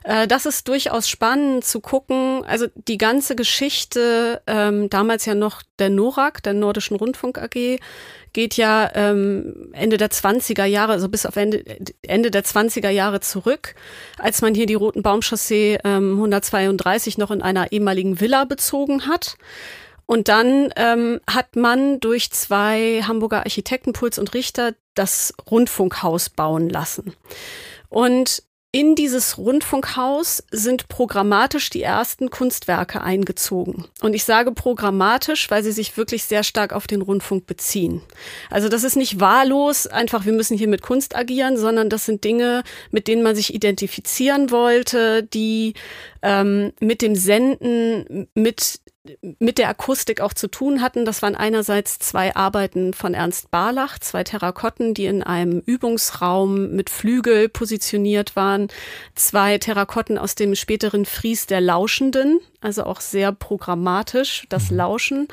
Äh, 0.04 0.26
das 0.26 0.46
ist 0.46 0.68
durchaus 0.68 1.08
spannend 1.08 1.64
zu 1.64 1.80
gucken. 1.80 2.44
Also 2.44 2.66
die 2.74 2.98
ganze 2.98 3.36
Geschichte, 3.36 4.42
ähm, 4.46 4.88
damals 4.90 5.26
ja 5.26 5.34
noch 5.34 5.62
der 5.78 5.90
NORAG, 5.90 6.42
der 6.42 6.54
Nordischen 6.54 6.96
Rundfunk 6.96 7.38
AG, 7.38 7.78
geht 8.32 8.56
ja 8.56 8.90
ähm, 8.94 9.70
Ende 9.72 9.96
der 9.96 10.10
20er 10.10 10.64
Jahre, 10.64 10.92
also 10.92 11.08
bis 11.08 11.26
auf 11.26 11.36
Ende, 11.36 11.64
Ende 12.02 12.30
der 12.30 12.44
20er 12.44 12.90
Jahre 12.90 13.20
zurück, 13.20 13.74
als 14.18 14.40
man 14.40 14.54
hier 14.54 14.66
die 14.66 14.74
Roten 14.74 15.02
Baumchaussee 15.02 15.78
ähm, 15.84 16.12
132 16.12 17.18
noch 17.18 17.30
in 17.30 17.42
einer 17.42 17.72
ehemaligen 17.72 18.20
Villa 18.20 18.44
bezogen 18.44 19.06
hat. 19.06 19.36
Und 20.06 20.26
dann 20.26 20.72
ähm, 20.74 21.20
hat 21.28 21.54
man 21.54 22.00
durch 22.00 22.32
zwei 22.32 23.02
Hamburger 23.06 23.38
Architekten, 23.38 23.92
Puls 23.92 24.18
und 24.18 24.34
Richter, 24.34 24.74
das 24.94 25.34
Rundfunkhaus 25.48 26.30
bauen 26.30 26.68
lassen. 26.68 27.14
Und 27.88 28.42
in 28.72 28.94
dieses 28.94 29.36
Rundfunkhaus 29.36 30.44
sind 30.52 30.86
programmatisch 30.88 31.70
die 31.70 31.82
ersten 31.82 32.30
Kunstwerke 32.30 33.00
eingezogen. 33.00 33.86
Und 34.00 34.14
ich 34.14 34.22
sage 34.22 34.52
programmatisch, 34.52 35.50
weil 35.50 35.64
sie 35.64 35.72
sich 35.72 35.96
wirklich 35.96 36.22
sehr 36.22 36.44
stark 36.44 36.72
auf 36.72 36.86
den 36.86 37.02
Rundfunk 37.02 37.46
beziehen. 37.46 38.00
Also 38.48 38.68
das 38.68 38.84
ist 38.84 38.94
nicht 38.94 39.18
wahllos, 39.18 39.88
einfach 39.88 40.24
wir 40.24 40.32
müssen 40.32 40.56
hier 40.56 40.68
mit 40.68 40.82
Kunst 40.82 41.16
agieren, 41.16 41.56
sondern 41.56 41.90
das 41.90 42.06
sind 42.06 42.22
Dinge, 42.22 42.62
mit 42.92 43.08
denen 43.08 43.24
man 43.24 43.34
sich 43.34 43.52
identifizieren 43.54 44.52
wollte, 44.52 45.24
die 45.24 45.74
ähm, 46.22 46.72
mit 46.80 47.02
dem 47.02 47.16
Senden, 47.16 48.28
mit 48.34 48.80
mit 49.38 49.56
der 49.56 49.68
Akustik 49.68 50.20
auch 50.20 50.34
zu 50.34 50.48
tun 50.48 50.82
hatten. 50.82 51.04
Das 51.04 51.22
waren 51.22 51.34
einerseits 51.34 51.98
zwei 51.98 52.36
Arbeiten 52.36 52.92
von 52.92 53.14
Ernst 53.14 53.50
Barlach, 53.50 53.98
zwei 53.98 54.24
Terrakotten, 54.24 54.92
die 54.92 55.06
in 55.06 55.22
einem 55.22 55.60
Übungsraum 55.60 56.72
mit 56.72 56.90
Flügel 56.90 57.48
positioniert 57.48 58.36
waren, 58.36 58.68
zwei 59.14 59.56
Terrakotten 59.56 60.18
aus 60.18 60.34
dem 60.34 60.54
späteren 60.54 61.06
Fries 61.06 61.46
der 61.46 61.62
Lauschenden, 61.62 62.40
also 62.60 62.84
auch 62.84 63.00
sehr 63.00 63.32
programmatisch, 63.32 64.44
das 64.50 64.70
mhm. 64.70 64.76
Lauschen. 64.76 65.28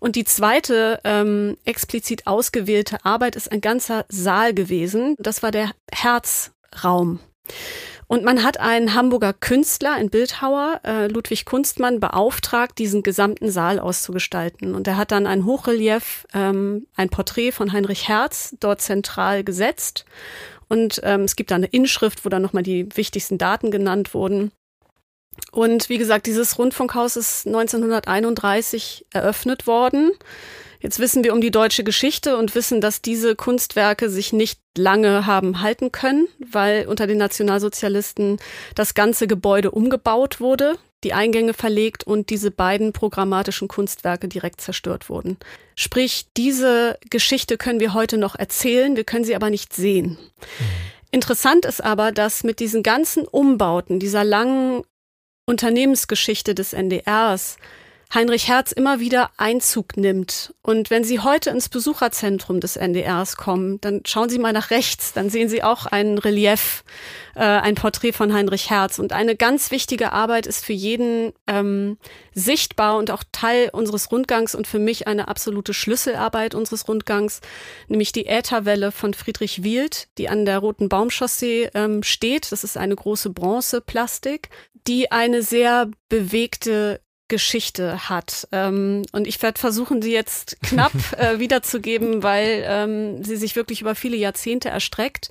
Und 0.00 0.16
die 0.16 0.24
zweite 0.24 1.00
ähm, 1.04 1.56
explizit 1.64 2.26
ausgewählte 2.26 3.04
Arbeit 3.04 3.36
ist 3.36 3.52
ein 3.52 3.60
ganzer 3.60 4.04
Saal 4.08 4.52
gewesen. 4.52 5.14
Das 5.18 5.44
war 5.44 5.52
der 5.52 5.70
Herzraum. 5.92 7.20
Und 8.08 8.22
man 8.22 8.44
hat 8.44 8.60
einen 8.60 8.94
Hamburger 8.94 9.32
Künstler, 9.32 9.92
einen 9.92 10.10
Bildhauer, 10.10 10.80
äh, 10.84 11.08
Ludwig 11.08 11.44
Kunstmann, 11.44 11.98
beauftragt, 11.98 12.78
diesen 12.78 13.02
gesamten 13.02 13.50
Saal 13.50 13.80
auszugestalten. 13.80 14.74
Und 14.74 14.86
er 14.86 14.96
hat 14.96 15.10
dann 15.10 15.26
ein 15.26 15.44
Hochrelief, 15.44 16.26
ähm, 16.32 16.86
ein 16.94 17.08
Porträt 17.08 17.50
von 17.50 17.72
Heinrich 17.72 18.06
Herz 18.06 18.54
dort 18.60 18.80
zentral 18.80 19.42
gesetzt. 19.42 20.04
Und 20.68 21.00
ähm, 21.02 21.22
es 21.22 21.34
gibt 21.34 21.50
da 21.50 21.56
eine 21.56 21.66
Inschrift, 21.66 22.24
wo 22.24 22.28
dann 22.28 22.42
nochmal 22.42 22.62
die 22.62 22.88
wichtigsten 22.94 23.38
Daten 23.38 23.72
genannt 23.72 24.14
wurden. 24.14 24.52
Und 25.50 25.88
wie 25.88 25.98
gesagt, 25.98 26.26
dieses 26.26 26.58
Rundfunkhaus 26.58 27.16
ist 27.16 27.46
1931 27.46 29.06
eröffnet 29.12 29.66
worden. 29.66 30.12
Jetzt 30.80 30.98
wissen 30.98 31.24
wir 31.24 31.32
um 31.32 31.40
die 31.40 31.50
deutsche 31.50 31.84
Geschichte 31.84 32.36
und 32.36 32.54
wissen, 32.54 32.80
dass 32.80 33.02
diese 33.02 33.36
Kunstwerke 33.36 34.10
sich 34.10 34.32
nicht 34.32 34.60
lange 34.76 35.26
haben 35.26 35.62
halten 35.62 35.92
können, 35.92 36.28
weil 36.50 36.86
unter 36.86 37.06
den 37.06 37.18
Nationalsozialisten 37.18 38.38
das 38.74 38.94
ganze 38.94 39.26
Gebäude 39.26 39.70
umgebaut 39.70 40.40
wurde, 40.40 40.78
die 41.04 41.12
Eingänge 41.12 41.54
verlegt 41.54 42.04
und 42.04 42.30
diese 42.30 42.50
beiden 42.50 42.92
programmatischen 42.92 43.68
Kunstwerke 43.68 44.28
direkt 44.28 44.60
zerstört 44.60 45.08
wurden. 45.08 45.36
Sprich, 45.74 46.26
diese 46.36 46.98
Geschichte 47.10 47.56
können 47.58 47.80
wir 47.80 47.94
heute 47.94 48.18
noch 48.18 48.34
erzählen, 48.34 48.96
wir 48.96 49.04
können 49.04 49.24
sie 49.24 49.36
aber 49.36 49.50
nicht 49.50 49.74
sehen. 49.74 50.18
Mhm. 50.38 50.96
Interessant 51.10 51.64
ist 51.64 51.82
aber, 51.82 52.12
dass 52.12 52.44
mit 52.44 52.60
diesen 52.60 52.82
ganzen 52.82 53.26
Umbauten, 53.26 53.98
dieser 53.98 54.24
langen 54.24 54.82
Unternehmensgeschichte 55.46 56.54
des 56.54 56.72
NDRs, 56.72 57.56
Heinrich 58.14 58.46
Herz 58.46 58.70
immer 58.70 59.00
wieder 59.00 59.30
Einzug 59.36 59.96
nimmt. 59.96 60.54
Und 60.62 60.90
wenn 60.90 61.02
Sie 61.02 61.20
heute 61.20 61.50
ins 61.50 61.68
Besucherzentrum 61.68 62.60
des 62.60 62.76
NDRs 62.76 63.36
kommen, 63.36 63.80
dann 63.80 64.02
schauen 64.06 64.28
Sie 64.28 64.38
mal 64.38 64.52
nach 64.52 64.70
rechts, 64.70 65.12
dann 65.12 65.28
sehen 65.28 65.48
Sie 65.48 65.62
auch 65.62 65.86
ein 65.86 66.16
Relief, 66.18 66.84
äh, 67.34 67.40
ein 67.40 67.74
Porträt 67.74 68.12
von 68.12 68.32
Heinrich 68.32 68.70
Herz. 68.70 69.00
Und 69.00 69.12
eine 69.12 69.34
ganz 69.34 69.72
wichtige 69.72 70.12
Arbeit 70.12 70.46
ist 70.46 70.64
für 70.64 70.72
jeden 70.72 71.32
ähm, 71.48 71.98
sichtbar 72.32 72.96
und 72.96 73.10
auch 73.10 73.24
Teil 73.32 73.70
unseres 73.72 74.10
Rundgangs 74.12 74.54
und 74.54 74.68
für 74.68 74.78
mich 74.78 75.08
eine 75.08 75.26
absolute 75.26 75.74
Schlüsselarbeit 75.74 76.54
unseres 76.54 76.86
Rundgangs, 76.88 77.40
nämlich 77.88 78.12
die 78.12 78.26
Ätherwelle 78.26 78.92
von 78.92 79.14
Friedrich 79.14 79.64
Wild, 79.64 80.08
die 80.16 80.28
an 80.28 80.44
der 80.44 80.58
Roten 80.58 80.88
Baumchaussee 80.88 81.70
ähm, 81.74 82.04
steht. 82.04 82.52
Das 82.52 82.62
ist 82.62 82.76
eine 82.76 82.94
große 82.94 83.30
Bronzeplastik, 83.30 84.50
die 84.86 85.10
eine 85.10 85.42
sehr 85.42 85.90
bewegte 86.08 87.00
Geschichte 87.28 88.08
hat. 88.08 88.48
Ähm, 88.52 89.02
und 89.12 89.26
ich 89.26 89.42
werde 89.42 89.58
versuchen, 89.58 90.02
sie 90.02 90.12
jetzt 90.12 90.60
knapp 90.62 90.92
äh, 91.18 91.38
wiederzugeben, 91.38 92.22
weil 92.22 92.64
ähm, 92.66 93.24
sie 93.24 93.36
sich 93.36 93.56
wirklich 93.56 93.80
über 93.80 93.94
viele 93.94 94.16
Jahrzehnte 94.16 94.68
erstreckt. 94.68 95.28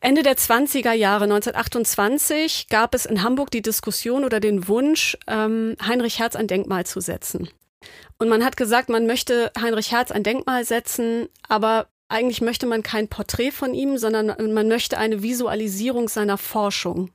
Ende 0.00 0.22
der 0.22 0.36
20er 0.36 0.92
Jahre, 0.92 1.24
1928, 1.24 2.68
gab 2.68 2.94
es 2.94 3.04
in 3.04 3.22
Hamburg 3.22 3.50
die 3.50 3.62
Diskussion 3.62 4.24
oder 4.24 4.38
den 4.38 4.68
Wunsch, 4.68 5.18
ähm, 5.26 5.74
Heinrich 5.84 6.20
Herz 6.20 6.36
ein 6.36 6.46
Denkmal 6.46 6.86
zu 6.86 7.00
setzen. 7.00 7.48
Und 8.18 8.28
man 8.28 8.44
hat 8.44 8.56
gesagt, 8.56 8.88
man 8.88 9.06
möchte 9.06 9.50
Heinrich 9.60 9.90
Herz 9.90 10.10
ein 10.10 10.22
Denkmal 10.22 10.64
setzen, 10.64 11.28
aber 11.48 11.88
eigentlich 12.08 12.40
möchte 12.40 12.66
man 12.66 12.82
kein 12.82 13.08
Porträt 13.08 13.50
von 13.50 13.74
ihm, 13.74 13.98
sondern 13.98 14.28
man 14.52 14.68
möchte 14.68 14.98
eine 14.98 15.22
Visualisierung 15.22 16.08
seiner 16.08 16.38
Forschung. 16.38 17.10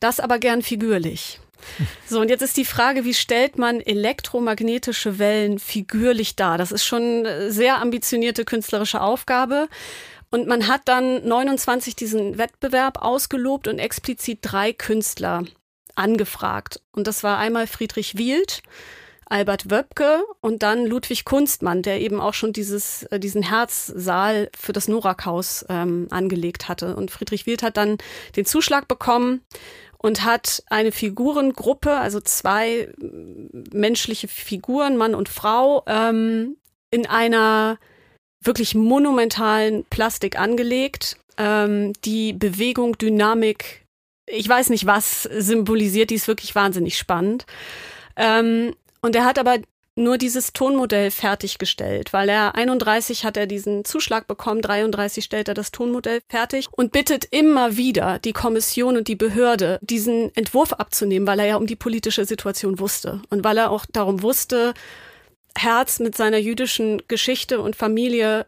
Das 0.00 0.20
aber 0.20 0.38
gern 0.38 0.62
figürlich. 0.62 1.41
So, 2.06 2.20
und 2.20 2.28
jetzt 2.28 2.42
ist 2.42 2.56
die 2.56 2.64
Frage, 2.64 3.04
wie 3.04 3.14
stellt 3.14 3.58
man 3.58 3.80
elektromagnetische 3.80 5.18
Wellen 5.18 5.58
figürlich 5.58 6.36
dar? 6.36 6.58
Das 6.58 6.72
ist 6.72 6.84
schon 6.84 7.26
eine 7.26 7.50
sehr 7.50 7.80
ambitionierte 7.80 8.44
künstlerische 8.44 9.00
Aufgabe. 9.00 9.68
Und 10.30 10.46
man 10.46 10.66
hat 10.66 10.82
dann 10.86 11.26
29 11.26 11.94
diesen 11.94 12.38
Wettbewerb 12.38 13.02
ausgelobt 13.02 13.68
und 13.68 13.78
explizit 13.78 14.38
drei 14.42 14.72
Künstler 14.72 15.44
angefragt. 15.94 16.80
Und 16.92 17.06
das 17.06 17.22
war 17.22 17.38
einmal 17.38 17.66
Friedrich 17.66 18.16
Wield, 18.16 18.62
Albert 19.26 19.70
Wöbke 19.70 20.22
und 20.40 20.62
dann 20.62 20.86
Ludwig 20.86 21.24
Kunstmann, 21.24 21.82
der 21.82 22.00
eben 22.00 22.20
auch 22.20 22.34
schon 22.34 22.52
dieses, 22.52 23.04
äh, 23.04 23.18
diesen 23.18 23.42
Herzsaal 23.42 24.50
für 24.58 24.72
das 24.72 24.88
Norakhaus 24.88 25.64
ähm, 25.68 26.06
angelegt 26.10 26.68
hatte. 26.68 26.96
Und 26.96 27.10
Friedrich 27.10 27.46
Wild 27.46 27.62
hat 27.62 27.76
dann 27.76 27.98
den 28.36 28.44
Zuschlag 28.44 28.88
bekommen 28.88 29.42
und 30.02 30.24
hat 30.24 30.62
eine 30.68 30.92
Figurengruppe, 30.92 31.96
also 31.96 32.20
zwei 32.20 32.92
menschliche 33.72 34.28
Figuren, 34.28 34.96
Mann 34.96 35.14
und 35.14 35.28
Frau, 35.28 35.84
ähm, 35.86 36.56
in 36.90 37.06
einer 37.06 37.78
wirklich 38.40 38.74
monumentalen 38.74 39.84
Plastik 39.84 40.38
angelegt, 40.38 41.16
ähm, 41.38 41.92
die 42.04 42.32
Bewegung, 42.32 42.98
Dynamik, 42.98 43.86
ich 44.26 44.48
weiß 44.48 44.70
nicht 44.70 44.86
was 44.86 45.22
symbolisiert, 45.22 46.10
die 46.10 46.16
ist 46.16 46.28
wirklich 46.28 46.54
wahnsinnig 46.54 46.98
spannend. 46.98 47.46
Ähm, 48.16 48.74
und 49.00 49.16
er 49.16 49.24
hat 49.24 49.38
aber 49.38 49.58
nur 49.94 50.16
dieses 50.16 50.52
Tonmodell 50.52 51.10
fertiggestellt, 51.10 52.12
weil 52.12 52.28
er 52.28 52.54
31 52.54 53.24
hat 53.24 53.36
er 53.36 53.46
diesen 53.46 53.84
Zuschlag 53.84 54.26
bekommen, 54.26 54.62
33 54.62 55.24
stellt 55.24 55.48
er 55.48 55.54
das 55.54 55.70
Tonmodell 55.70 56.20
fertig 56.28 56.68
und 56.72 56.92
bittet 56.92 57.26
immer 57.30 57.76
wieder 57.76 58.18
die 58.18 58.32
Kommission 58.32 58.96
und 58.96 59.08
die 59.08 59.16
Behörde, 59.16 59.78
diesen 59.82 60.34
Entwurf 60.34 60.72
abzunehmen, 60.72 61.26
weil 61.26 61.40
er 61.40 61.46
ja 61.46 61.56
um 61.56 61.66
die 61.66 61.76
politische 61.76 62.24
Situation 62.24 62.78
wusste 62.78 63.20
und 63.28 63.44
weil 63.44 63.58
er 63.58 63.70
auch 63.70 63.84
darum 63.90 64.22
wusste, 64.22 64.72
Herz 65.56 66.00
mit 66.00 66.16
seiner 66.16 66.38
jüdischen 66.38 67.02
Geschichte 67.08 67.60
und 67.60 67.76
Familie, 67.76 68.46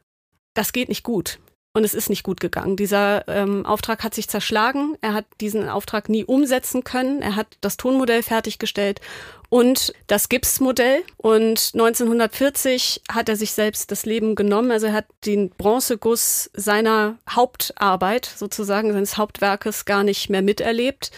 das 0.54 0.72
geht 0.72 0.88
nicht 0.88 1.02
gut. 1.02 1.38
Und 1.76 1.82
es 1.82 1.92
ist 1.92 2.08
nicht 2.08 2.22
gut 2.22 2.38
gegangen. 2.38 2.76
Dieser 2.76 3.26
ähm, 3.26 3.66
Auftrag 3.66 4.04
hat 4.04 4.14
sich 4.14 4.28
zerschlagen. 4.28 4.96
Er 5.00 5.12
hat 5.12 5.26
diesen 5.40 5.68
Auftrag 5.68 6.08
nie 6.08 6.24
umsetzen 6.24 6.84
können. 6.84 7.20
Er 7.20 7.34
hat 7.34 7.48
das 7.62 7.76
Tonmodell 7.76 8.22
fertiggestellt 8.22 9.00
und 9.48 9.92
das 10.06 10.28
Gipsmodell. 10.28 11.02
Und 11.16 11.72
1940 11.74 13.02
hat 13.10 13.28
er 13.28 13.34
sich 13.34 13.50
selbst 13.50 13.90
das 13.90 14.06
Leben 14.06 14.36
genommen. 14.36 14.70
Also 14.70 14.86
er 14.86 14.92
hat 14.92 15.06
den 15.26 15.50
Bronzeguss 15.50 16.48
seiner 16.54 17.18
Hauptarbeit, 17.28 18.24
sozusagen 18.24 18.92
seines 18.92 19.16
Hauptwerkes, 19.16 19.84
gar 19.84 20.04
nicht 20.04 20.30
mehr 20.30 20.42
miterlebt. 20.42 21.10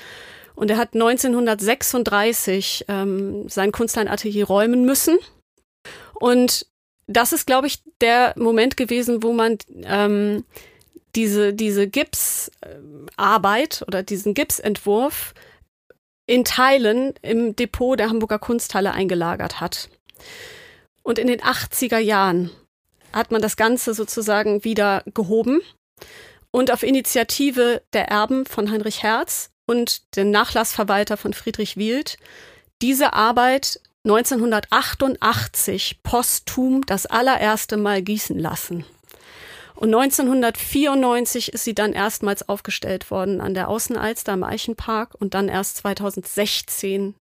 Und 0.55 0.71
er 0.71 0.79
hat 0.79 0.95
1936 0.95 2.87
ähm, 2.88 3.47
sein 3.51 3.73
Kunstleinatelier 3.73 4.47
räumen 4.47 4.87
müssen. 4.87 5.19
Und 6.14 6.66
das 7.07 7.33
ist, 7.33 7.47
glaube 7.47 7.66
ich, 7.66 7.83
der 8.01 8.35
Moment 8.37 8.77
gewesen, 8.77 9.23
wo 9.23 9.33
man 9.33 9.59
ähm, 9.85 10.45
diese, 11.14 11.55
diese 11.55 11.88
Gipsarbeit 11.88 13.85
oder 13.87 14.03
diesen 14.03 14.35
Gipsentwurf 14.35 15.35
in 16.27 16.45
Teilen 16.45 17.14
im 17.23 17.55
Depot 17.57 17.99
der 17.99 18.11
Hamburger 18.11 18.38
Kunsthalle 18.38 18.92
eingelagert 18.92 19.61
hat. 19.61 19.88
Und 21.03 21.19
in 21.19 21.29
den 21.29 21.40
80er 21.40 21.99
Jahren 21.99 22.51
hat 23.12 23.31
man 23.31 23.40
das 23.40 23.57
Ganze 23.57 23.95
sozusagen 23.95 24.64
wieder 24.64 25.05
gehoben 25.14 25.61
und 26.51 26.73
auf 26.73 26.83
Initiative 26.83 27.83
der 27.92 28.09
Erben 28.09 28.45
von 28.45 28.71
Heinrich 28.71 29.03
Herz 29.03 29.51
und 29.66 30.16
den 30.16 30.31
Nachlassverwalter 30.31 31.16
von 31.16 31.33
Friedrich 31.33 31.77
Wild 31.77 32.19
diese 32.83 33.12
Arbeit 33.14 33.81
1988 34.07 36.03
posthum 36.03 36.87
das 36.87 37.07
allererste 37.07 37.77
Mal 37.77 38.03
gießen 38.03 38.38
lassen. 38.38 38.85
Und 39.75 39.95
1994 39.95 41.53
ist 41.53 41.64
sie 41.64 41.75
dann 41.75 41.92
erstmals 41.92 42.49
aufgestellt 42.49 43.11
worden 43.11 43.40
an 43.40 43.53
der 43.53 43.69
Außenalster 43.69 44.33
im 44.33 44.42
Eichenpark 44.42 45.14
und 45.19 45.35
dann 45.35 45.49
erst 45.49 45.79
2016 45.79 47.14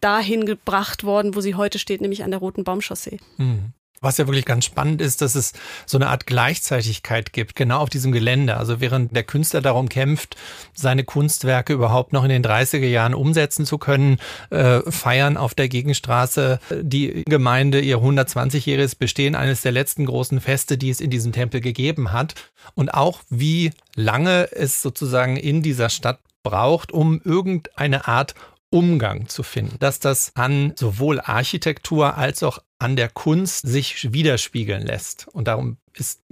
dahin 0.00 0.46
gebracht 0.46 1.02
worden, 1.02 1.34
wo 1.34 1.40
sie 1.40 1.56
heute 1.56 1.78
steht, 1.78 2.00
nämlich 2.00 2.22
an 2.22 2.30
der 2.30 2.40
Roten 2.40 2.62
Baumchaussee. 2.62 3.18
Mhm. 3.38 3.72
Was 4.00 4.18
ja 4.18 4.26
wirklich 4.26 4.44
ganz 4.44 4.64
spannend 4.64 5.00
ist, 5.00 5.22
dass 5.22 5.34
es 5.34 5.52
so 5.86 5.98
eine 5.98 6.08
Art 6.08 6.26
Gleichzeitigkeit 6.26 7.32
gibt, 7.32 7.56
genau 7.56 7.78
auf 7.78 7.90
diesem 7.90 8.12
Gelände. 8.12 8.56
Also 8.56 8.80
während 8.80 9.14
der 9.14 9.24
Künstler 9.24 9.60
darum 9.60 9.88
kämpft, 9.88 10.36
seine 10.74 11.04
Kunstwerke 11.04 11.72
überhaupt 11.72 12.12
noch 12.12 12.22
in 12.24 12.30
den 12.30 12.44
30er 12.44 12.86
Jahren 12.86 13.14
umsetzen 13.14 13.66
zu 13.66 13.78
können, 13.78 14.18
äh, 14.50 14.80
feiern 14.90 15.36
auf 15.36 15.54
der 15.54 15.68
Gegenstraße 15.68 16.60
die 16.80 17.24
Gemeinde 17.26 17.80
ihr 17.80 17.98
120-jähriges 17.98 18.96
Bestehen, 18.96 19.34
eines 19.34 19.62
der 19.62 19.72
letzten 19.72 20.06
großen 20.06 20.40
Feste, 20.40 20.78
die 20.78 20.90
es 20.90 21.00
in 21.00 21.10
diesem 21.10 21.32
Tempel 21.32 21.60
gegeben 21.60 22.12
hat. 22.12 22.34
Und 22.74 22.94
auch 22.94 23.20
wie 23.28 23.72
lange 23.94 24.52
es 24.52 24.82
sozusagen 24.82 25.36
in 25.36 25.62
dieser 25.62 25.88
Stadt 25.88 26.20
braucht, 26.42 26.92
um 26.92 27.20
irgendeine 27.24 28.06
Art 28.08 28.34
Umgang 28.70 29.28
zu 29.28 29.42
finden, 29.42 29.76
dass 29.78 29.98
das 29.98 30.32
an 30.34 30.72
sowohl 30.76 31.20
Architektur 31.20 32.18
als 32.18 32.42
auch 32.42 32.58
an 32.78 32.94
der 32.94 33.08
Kunst 33.08 33.66
sich 33.66 34.12
widerspiegeln 34.12 34.86
lässt. 34.86 35.26
Und 35.32 35.48
darum 35.48 35.78
ist, 35.94 36.22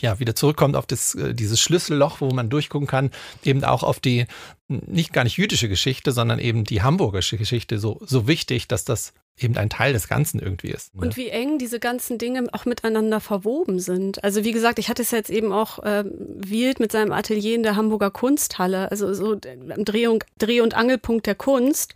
ja, 0.00 0.20
wieder 0.20 0.34
zurückkommt 0.34 0.76
auf 0.76 0.86
das, 0.86 1.14
äh, 1.14 1.34
dieses 1.34 1.60
Schlüsselloch, 1.60 2.20
wo 2.20 2.30
man 2.30 2.50
durchgucken 2.50 2.86
kann, 2.86 3.10
eben 3.42 3.64
auch 3.64 3.82
auf 3.82 4.00
die, 4.00 4.26
nicht 4.68 5.14
gar 5.14 5.24
nicht 5.24 5.38
jüdische 5.38 5.68
Geschichte, 5.68 6.12
sondern 6.12 6.38
eben 6.38 6.64
die 6.64 6.82
hamburgische 6.82 7.38
Geschichte 7.38 7.78
so, 7.78 8.00
so 8.04 8.26
wichtig, 8.26 8.68
dass 8.68 8.84
das 8.84 9.14
eben 9.38 9.56
ein 9.56 9.70
Teil 9.70 9.92
des 9.94 10.08
Ganzen 10.08 10.40
irgendwie 10.40 10.70
ist. 10.70 10.94
Ne? 10.94 11.02
Und 11.02 11.16
wie 11.16 11.28
eng 11.28 11.58
diese 11.58 11.80
ganzen 11.80 12.18
Dinge 12.18 12.46
auch 12.52 12.66
miteinander 12.66 13.20
verwoben 13.20 13.80
sind. 13.80 14.22
Also 14.22 14.44
wie 14.44 14.52
gesagt, 14.52 14.78
ich 14.78 14.88
hatte 14.88 15.02
es 15.02 15.10
jetzt 15.10 15.30
eben 15.30 15.52
auch 15.52 15.80
äh, 15.80 16.04
Wild 16.06 16.78
mit 16.80 16.92
seinem 16.92 17.12
Atelier 17.12 17.54
in 17.56 17.62
der 17.62 17.76
Hamburger 17.76 18.10
Kunsthalle, 18.10 18.90
also 18.90 19.12
so 19.14 19.36
Dreh- 19.36 20.06
und, 20.06 20.24
Dreh 20.38 20.60
und 20.60 20.74
Angelpunkt 20.74 21.26
der 21.26 21.34
Kunst 21.34 21.94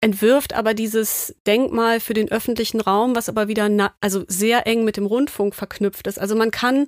entwirft 0.00 0.54
aber 0.54 0.74
dieses 0.74 1.34
Denkmal 1.46 2.00
für 2.00 2.14
den 2.14 2.30
öffentlichen 2.30 2.80
Raum, 2.80 3.16
was 3.16 3.28
aber 3.28 3.48
wieder 3.48 3.94
also 4.00 4.24
sehr 4.28 4.66
eng 4.66 4.84
mit 4.84 4.96
dem 4.96 5.06
Rundfunk 5.06 5.54
verknüpft 5.54 6.06
ist. 6.06 6.18
Also 6.18 6.36
man 6.36 6.50
kann 6.50 6.86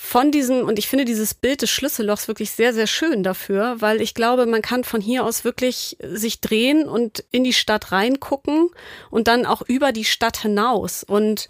von 0.00 0.30
diesem, 0.30 0.60
und 0.60 0.78
ich 0.78 0.86
finde 0.86 1.04
dieses 1.04 1.34
Bild 1.34 1.60
des 1.60 1.70
Schlüssellochs 1.70 2.28
wirklich 2.28 2.52
sehr, 2.52 2.72
sehr 2.72 2.86
schön 2.86 3.24
dafür, 3.24 3.80
weil 3.80 4.00
ich 4.00 4.14
glaube, 4.14 4.46
man 4.46 4.62
kann 4.62 4.84
von 4.84 5.00
hier 5.00 5.24
aus 5.24 5.42
wirklich 5.42 5.96
sich 6.00 6.40
drehen 6.40 6.88
und 6.88 7.24
in 7.32 7.42
die 7.42 7.52
Stadt 7.52 7.90
reingucken 7.90 8.70
und 9.10 9.26
dann 9.26 9.44
auch 9.44 9.60
über 9.62 9.90
die 9.90 10.04
Stadt 10.04 10.40
hinaus. 10.40 11.02
Und 11.02 11.48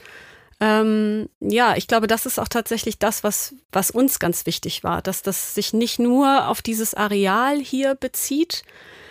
ähm, 0.60 1.28
ja, 1.40 1.76
ich 1.76 1.88
glaube, 1.88 2.06
das 2.06 2.24
ist 2.24 2.38
auch 2.38 2.48
tatsächlich 2.48 2.98
das, 2.98 3.22
was, 3.22 3.54
was 3.70 3.90
uns 3.90 4.18
ganz 4.18 4.46
wichtig 4.46 4.82
war, 4.82 5.02
dass 5.02 5.22
das 5.22 5.54
sich 5.54 5.74
nicht 5.74 5.98
nur 5.98 6.48
auf 6.48 6.62
dieses 6.62 6.94
Areal 6.94 7.58
hier 7.58 7.96
bezieht, 7.96 8.64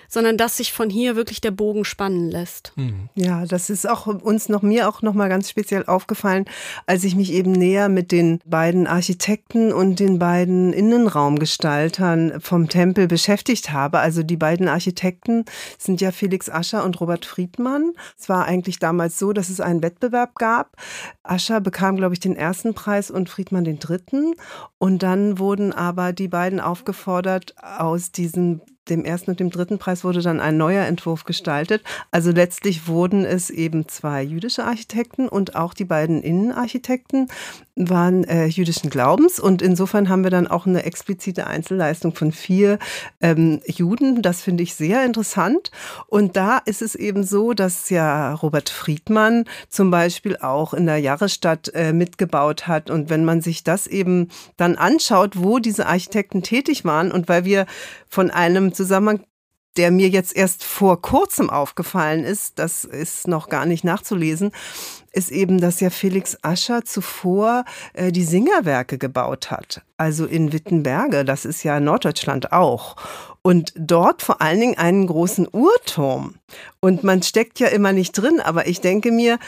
sondern 0.08 0.38
dass 0.38 0.58
sich 0.58 0.74
von 0.74 0.90
hier 0.90 1.16
wirklich 1.16 1.42
der 1.42 1.52
Bogen 1.52 1.86
spannen 1.86 2.30
lässt. 2.30 2.74
Mhm. 2.76 3.10
Ja, 3.16 3.46
das 3.46 3.70
ist 3.70 3.88
auch 3.88 4.08
uns 4.08 4.50
noch 4.50 4.62
mir 4.62 4.88
auch 4.88 5.02
noch 5.02 5.14
mal 5.14 5.30
ganz 5.30 5.50
speziell 5.50 5.86
aufgefallen, 5.86 6.46
als 6.86 7.04
ich 7.04 7.16
mich 7.16 7.34
eben 7.34 7.52
näher 7.52 7.90
mit 7.90 8.12
den 8.12 8.40
beiden 8.46 8.88
Architekten 8.88 9.72
und 9.72 10.00
den 10.00 10.20
beiden 10.20 10.74
Innenraumgestaltern 10.74 12.40
vom 12.40 12.70
Tempel 12.70 13.08
beschäftigt 13.08 13.72
habe. 13.72 14.00
Also 14.00 14.24
die 14.24 14.38
beiden 14.38 14.68
Architekten 14.68 15.46
sind 15.78 16.02
ja 16.02 16.12
Felix 16.12 16.50
Ascher 16.50 16.84
und 16.84 17.00
Robert 17.00 17.26
Friedmann. 17.26 17.94
Es 18.18 18.30
war 18.30 18.46
eigentlich 18.46 18.80
damals 18.80 19.20
so, 19.20 19.34
dass 19.34 19.50
es 19.50 19.60
einen 19.60 19.82
Wettbewerb 19.82 20.36
gab. 20.36 20.76
Ascher 21.24 21.62
bekam, 21.62 21.98
glaube 21.98 22.14
ich, 22.14 22.20
den 22.20 22.36
ersten 22.36 22.74
Preis 22.74 23.12
und 23.12 23.30
Friedmann 23.30 23.64
den 23.64 23.80
dritten. 23.80 24.34
Und 24.78 25.04
dann 25.04 25.40
wurden 25.40 25.74
aber 25.74 26.14
die 26.14 26.28
beiden 26.28 26.60
aufgefordert, 26.60 27.56
aus 27.62 28.12
diesen 28.12 28.62
dem 28.90 29.06
ersten 29.06 29.32
und 29.32 29.40
dem 29.40 29.50
dritten 29.50 29.78
Preis 29.78 30.04
wurde 30.04 30.22
dann 30.22 30.40
ein 30.40 30.58
neuer 30.58 30.86
Entwurf 30.86 31.24
gestaltet. 31.24 31.84
Also 32.12 32.32
letztlich 32.32 32.88
wurden 32.88 33.26
es 33.26 33.50
eben 33.50 33.88
zwei 33.88 34.24
jüdische 34.24 34.66
Architekten 34.66 35.28
und 35.28 35.56
auch 35.56 35.74
die 35.74 35.86
beiden 35.86 36.22
Innenarchitekten 36.22 37.28
waren 37.78 38.24
äh, 38.24 38.46
jüdischen 38.48 38.90
Glaubens. 38.90 39.40
Und 39.40 39.62
insofern 39.62 40.10
haben 40.10 40.24
wir 40.24 40.32
dann 40.32 40.48
auch 40.48 40.66
eine 40.66 40.84
explizite 40.84 41.48
Einzelleistung 41.48 42.14
von 42.16 42.32
vier 42.32 42.80
ähm, 43.22 43.62
Juden. 43.66 44.22
Das 44.22 44.42
finde 44.42 44.64
ich 44.64 44.76
sehr 44.76 45.06
interessant. 45.06 45.72
Und 46.08 46.36
da 46.36 46.58
ist 46.58 46.82
es 46.82 46.96
eben 46.96 47.24
so, 47.24 47.54
dass 47.54 47.90
ja 47.90 48.34
Robert 48.34 48.70
Friedmann 48.70 49.46
zum 49.70 49.92
Beispiel 49.92 50.38
auch 50.38 50.74
in 50.74 50.86
der 50.86 50.98
Jahresstadt 50.98 51.72
äh, 51.74 51.94
mitgebaut 51.94 52.68
hat. 52.68 52.90
Und 52.90 53.10
wenn 53.10 53.26
man 53.26 53.42
sich 53.42 53.64
das 53.64 53.88
eben 53.88 54.30
dann 54.58 54.76
anschaut, 54.76 55.34
wo 55.36 55.60
diese 55.60 55.86
Architekten 55.86 56.42
tätig 56.42 56.86
waren 56.86 57.12
und 57.12 57.30
weil 57.30 57.46
wir 57.46 57.66
von 58.10 58.32
einem 58.32 58.74
Zusammenhang 58.74 59.22
der 59.78 59.92
mir 59.92 60.10
jetzt 60.10 60.36
erst 60.36 60.64
vor 60.64 61.02
kurzem 61.02 61.50
aufgefallen 61.50 62.24
ist, 62.24 62.60
das 62.60 62.84
ist 62.84 63.28
noch 63.28 63.50
gar 63.50 63.66
nicht 63.66 63.84
nachzulesen, 63.84 64.52
ist 65.12 65.32
eben, 65.32 65.60
dass 65.60 65.80
ja 65.80 65.90
Felix 65.90 66.38
Ascher 66.42 66.84
zuvor 66.86 67.66
äh, 67.94 68.12
die 68.12 68.24
Singerwerke 68.24 68.98
gebaut 68.98 69.52
hat. 69.52 69.82
Also 69.98 70.26
in 70.26 70.54
Wittenberge, 70.54 71.26
das 71.26 71.46
ist 71.46 71.64
ja 71.64 71.80
Norddeutschland 71.80 72.52
auch. 72.52 72.96
Und 73.42 73.74
dort 73.76 74.22
vor 74.22 74.42
allen 74.42 74.60
Dingen 74.60 74.78
einen 74.78 75.08
großen 75.08 75.48
Uhrturm. 75.52 76.36
Und 76.80 77.04
man 77.04 77.24
steckt 77.24 77.60
ja 77.60 77.68
immer 77.68 77.94
nicht 77.94 78.12
drin, 78.12 78.40
aber 78.40 78.68
ich 78.68 78.82
denke 78.82 79.12
mir, 79.12 79.40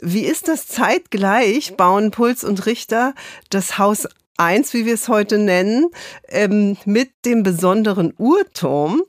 wie 0.00 0.24
ist 0.24 0.48
das 0.48 0.66
zeitgleich, 0.66 1.76
bauen 1.76 2.10
Puls 2.10 2.44
und 2.44 2.66
Richter 2.66 3.14
das 3.50 3.78
Haus 3.78 4.06
eins, 4.38 4.72
wie 4.72 4.86
wir 4.86 4.94
es 4.94 5.08
heute 5.08 5.36
nennen, 5.36 5.88
ähm, 6.28 6.76
mit 6.84 7.10
dem 7.24 7.42
besonderen 7.42 8.14
Uhrturm. 8.16 9.02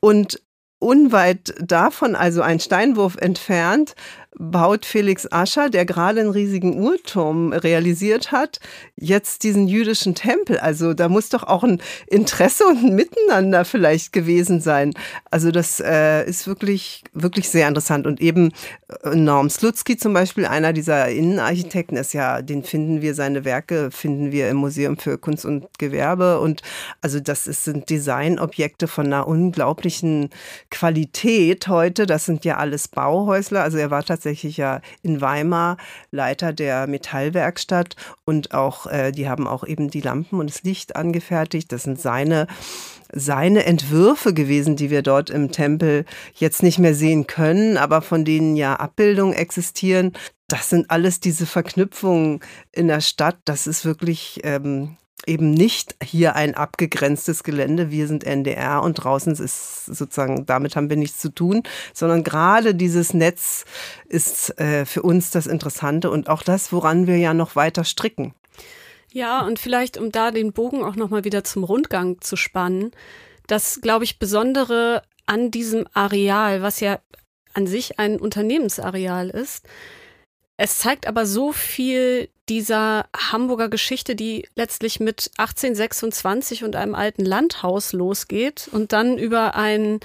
Und 0.00 0.40
unweit 0.78 1.54
davon, 1.60 2.14
also 2.14 2.42
ein 2.42 2.60
Steinwurf 2.60 3.16
entfernt, 3.16 3.94
baut 4.38 4.86
Felix 4.86 5.30
Ascher, 5.30 5.68
der 5.68 5.84
gerade 5.84 6.20
einen 6.20 6.30
riesigen 6.30 6.78
Uhrturm 6.78 7.52
realisiert 7.52 8.30
hat, 8.30 8.60
jetzt 8.96 9.42
diesen 9.42 9.66
jüdischen 9.66 10.14
Tempel. 10.14 10.58
Also 10.58 10.94
da 10.94 11.08
muss 11.08 11.28
doch 11.28 11.42
auch 11.42 11.64
ein 11.64 11.82
Interesse 12.06 12.64
und 12.66 12.84
ein 12.84 12.94
Miteinander 12.94 13.64
vielleicht 13.64 14.12
gewesen 14.12 14.60
sein. 14.60 14.94
Also 15.30 15.50
das 15.50 15.80
äh, 15.80 16.24
ist 16.24 16.46
wirklich, 16.46 17.02
wirklich 17.12 17.48
sehr 17.48 17.66
interessant. 17.66 18.06
Und 18.06 18.20
eben 18.20 18.52
äh, 19.02 19.16
Norm 19.16 19.50
Slutsky 19.50 19.96
zum 19.96 20.12
Beispiel, 20.12 20.46
einer 20.46 20.72
dieser 20.72 21.08
Innenarchitekten, 21.08 21.96
ist 21.96 22.14
ja, 22.14 22.40
den 22.40 22.62
finden 22.62 23.02
wir, 23.02 23.14
seine 23.14 23.44
Werke 23.44 23.90
finden 23.90 24.30
wir 24.30 24.48
im 24.48 24.56
Museum 24.56 24.98
für 24.98 25.18
Kunst 25.18 25.44
und 25.44 25.66
Gewerbe. 25.78 26.38
Und 26.38 26.62
also 27.00 27.18
das 27.18 27.48
ist, 27.48 27.64
sind 27.64 27.90
Designobjekte 27.90 28.86
von 28.86 29.06
einer 29.06 29.26
unglaublichen 29.26 30.30
Qualität 30.70 31.66
heute. 31.66 32.06
Das 32.06 32.24
sind 32.24 32.44
ja 32.44 32.56
alles 32.58 32.86
Bauhäusler. 32.86 33.62
Also 33.62 33.78
er 33.78 33.90
war 33.90 34.04
tatsächlich 34.04 34.27
ja 34.32 34.80
in 35.02 35.20
Weimar 35.20 35.76
Leiter 36.10 36.52
der 36.52 36.86
Metallwerkstatt 36.86 37.96
und 38.24 38.54
auch, 38.54 38.86
äh, 38.86 39.12
die 39.12 39.28
haben 39.28 39.46
auch 39.46 39.64
eben 39.64 39.90
die 39.90 40.00
Lampen 40.00 40.38
und 40.38 40.50
das 40.50 40.62
Licht 40.62 40.96
angefertigt. 40.96 41.72
Das 41.72 41.84
sind 41.84 42.00
seine 42.00 42.46
seine 43.12 43.64
Entwürfe 43.64 44.34
gewesen, 44.34 44.76
die 44.76 44.90
wir 44.90 45.02
dort 45.02 45.30
im 45.30 45.50
Tempel 45.50 46.04
jetzt 46.34 46.62
nicht 46.62 46.78
mehr 46.78 46.94
sehen 46.94 47.26
können, 47.26 47.76
aber 47.76 48.02
von 48.02 48.24
denen 48.24 48.56
ja 48.56 48.74
Abbildungen 48.76 49.34
existieren. 49.34 50.12
Das 50.46 50.70
sind 50.70 50.90
alles 50.90 51.20
diese 51.20 51.46
Verknüpfungen 51.46 52.40
in 52.72 52.88
der 52.88 53.00
Stadt. 53.00 53.38
Das 53.44 53.66
ist 53.66 53.84
wirklich 53.84 54.40
ähm, 54.44 54.96
eben 55.28 55.52
nicht 55.52 55.94
hier 56.02 56.34
ein 56.34 56.54
abgegrenztes 56.54 57.44
Gelände, 57.44 57.90
wir 57.90 58.08
sind 58.08 58.24
NDR 58.24 58.82
und 58.82 58.94
draußen 58.94 59.32
ist 59.32 59.86
sozusagen, 59.86 60.46
damit 60.46 60.74
haben 60.74 60.90
wir 60.90 60.96
nichts 60.96 61.18
zu 61.18 61.28
tun, 61.28 61.62
sondern 61.94 62.24
gerade 62.24 62.74
dieses 62.74 63.14
Netz 63.14 63.64
ist 64.06 64.58
äh, 64.58 64.84
für 64.84 65.02
uns 65.02 65.30
das 65.30 65.46
Interessante 65.46 66.10
und 66.10 66.28
auch 66.28 66.42
das, 66.42 66.72
woran 66.72 67.06
wir 67.06 67.18
ja 67.18 67.34
noch 67.34 67.54
weiter 67.54 67.84
stricken. 67.84 68.34
Ja, 69.12 69.46
und 69.46 69.58
vielleicht, 69.58 69.96
um 69.96 70.10
da 70.10 70.30
den 70.30 70.52
Bogen 70.52 70.82
auch 70.82 70.96
nochmal 70.96 71.24
wieder 71.24 71.44
zum 71.44 71.64
Rundgang 71.64 72.20
zu 72.20 72.36
spannen, 72.36 72.90
das, 73.46 73.80
glaube 73.80 74.04
ich, 74.04 74.18
Besondere 74.18 75.02
an 75.26 75.50
diesem 75.50 75.86
Areal, 75.92 76.62
was 76.62 76.80
ja 76.80 77.00
an 77.54 77.66
sich 77.66 77.98
ein 77.98 78.20
Unternehmensareal 78.20 79.30
ist, 79.30 79.66
es 80.56 80.78
zeigt 80.78 81.06
aber 81.06 81.24
so 81.24 81.52
viel 81.52 82.28
dieser 82.48 83.06
Hamburger 83.16 83.68
Geschichte, 83.68 84.14
die 84.16 84.48
letztlich 84.54 85.00
mit 85.00 85.30
1826 85.36 86.64
und 86.64 86.76
einem 86.76 86.94
alten 86.94 87.24
Landhaus 87.24 87.92
losgeht 87.92 88.68
und 88.72 88.92
dann 88.92 89.18
über 89.18 89.54
ein 89.54 90.00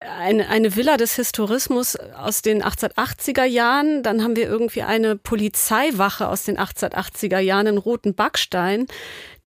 eine, 0.00 0.48
eine 0.48 0.76
Villa 0.76 0.96
des 0.96 1.16
Historismus 1.16 1.96
aus 1.96 2.42
den 2.42 2.62
1880er 2.62 3.44
Jahren. 3.44 4.02
Dann 4.02 4.22
haben 4.22 4.36
wir 4.36 4.48
irgendwie 4.48 4.82
eine 4.82 5.16
Polizeiwache 5.16 6.28
aus 6.28 6.44
den 6.44 6.58
1880er 6.58 7.38
Jahren 7.38 7.68
in 7.68 7.78
Roten 7.78 8.14
Backstein, 8.14 8.86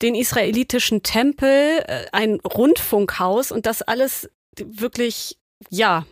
den 0.02 0.14
israelitischen 0.14 1.02
Tempel, 1.02 1.82
äh, 1.86 2.06
ein 2.12 2.40
Rundfunkhaus 2.40 3.52
und 3.52 3.66
das 3.66 3.82
alles 3.82 4.30
wirklich, 4.56 5.38
ja, 5.70 6.06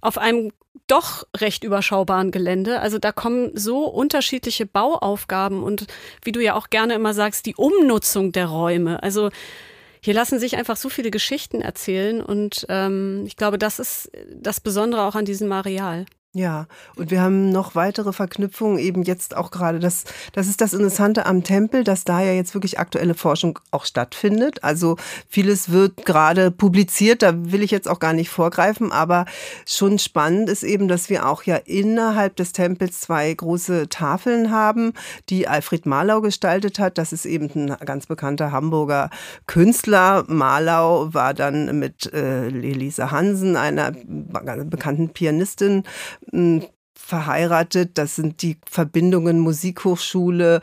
auf 0.00 0.18
einem 0.18 0.52
doch 0.86 1.26
recht 1.36 1.64
überschaubaren 1.64 2.30
Gelände. 2.30 2.80
Also 2.80 2.98
da 2.98 3.12
kommen 3.12 3.50
so 3.54 3.84
unterschiedliche 3.84 4.66
Bauaufgaben 4.66 5.62
und 5.62 5.86
wie 6.22 6.32
du 6.32 6.40
ja 6.42 6.54
auch 6.54 6.70
gerne 6.70 6.94
immer 6.94 7.14
sagst, 7.14 7.46
die 7.46 7.56
Umnutzung 7.56 8.32
der 8.32 8.46
Räume. 8.46 9.02
Also 9.02 9.30
hier 10.00 10.14
lassen 10.14 10.38
sich 10.38 10.56
einfach 10.56 10.76
so 10.76 10.88
viele 10.88 11.10
Geschichten 11.10 11.60
erzählen 11.60 12.22
und 12.22 12.66
ähm, 12.68 13.24
ich 13.26 13.36
glaube, 13.36 13.58
das 13.58 13.78
ist 13.78 14.10
das 14.32 14.60
Besondere 14.60 15.02
auch 15.02 15.16
an 15.16 15.24
diesem 15.24 15.50
Areal. 15.50 16.06
Ja, 16.36 16.66
und 16.96 17.10
wir 17.10 17.22
haben 17.22 17.48
noch 17.48 17.74
weitere 17.74 18.12
Verknüpfungen, 18.12 18.78
eben 18.78 19.02
jetzt 19.04 19.34
auch 19.34 19.50
gerade, 19.50 19.78
das, 19.78 20.04
das 20.34 20.48
ist 20.48 20.60
das 20.60 20.74
Interessante 20.74 21.24
am 21.24 21.44
Tempel, 21.44 21.82
dass 21.82 22.04
da 22.04 22.20
ja 22.20 22.32
jetzt 22.32 22.52
wirklich 22.52 22.78
aktuelle 22.78 23.14
Forschung 23.14 23.58
auch 23.70 23.86
stattfindet. 23.86 24.62
Also 24.62 24.98
vieles 25.30 25.70
wird 25.72 26.04
gerade 26.04 26.50
publiziert, 26.50 27.22
da 27.22 27.32
will 27.34 27.62
ich 27.62 27.70
jetzt 27.70 27.88
auch 27.88 28.00
gar 28.00 28.12
nicht 28.12 28.28
vorgreifen, 28.28 28.92
aber 28.92 29.24
schon 29.64 29.98
spannend 29.98 30.50
ist 30.50 30.62
eben, 30.62 30.88
dass 30.88 31.08
wir 31.08 31.26
auch 31.26 31.42
ja 31.44 31.56
innerhalb 31.56 32.36
des 32.36 32.52
Tempels 32.52 33.00
zwei 33.00 33.32
große 33.32 33.88
Tafeln 33.88 34.50
haben, 34.50 34.92
die 35.30 35.48
Alfred 35.48 35.86
Marlau 35.86 36.20
gestaltet 36.20 36.78
hat. 36.78 36.98
Das 36.98 37.14
ist 37.14 37.24
eben 37.24 37.48
ein 37.54 37.78
ganz 37.86 38.04
bekannter 38.04 38.52
Hamburger 38.52 39.08
Künstler. 39.46 40.24
Marlau 40.28 41.14
war 41.14 41.32
dann 41.32 41.78
mit 41.78 42.12
äh, 42.12 42.48
Elisa 42.48 43.10
Hansen, 43.10 43.56
einer 43.56 43.92
bekannten 43.92 45.08
Pianistin, 45.08 45.84
verheiratet. 46.94 47.98
Das 47.98 48.16
sind 48.16 48.42
die 48.42 48.58
Verbindungen 48.68 49.38
Musikhochschule, 49.40 50.60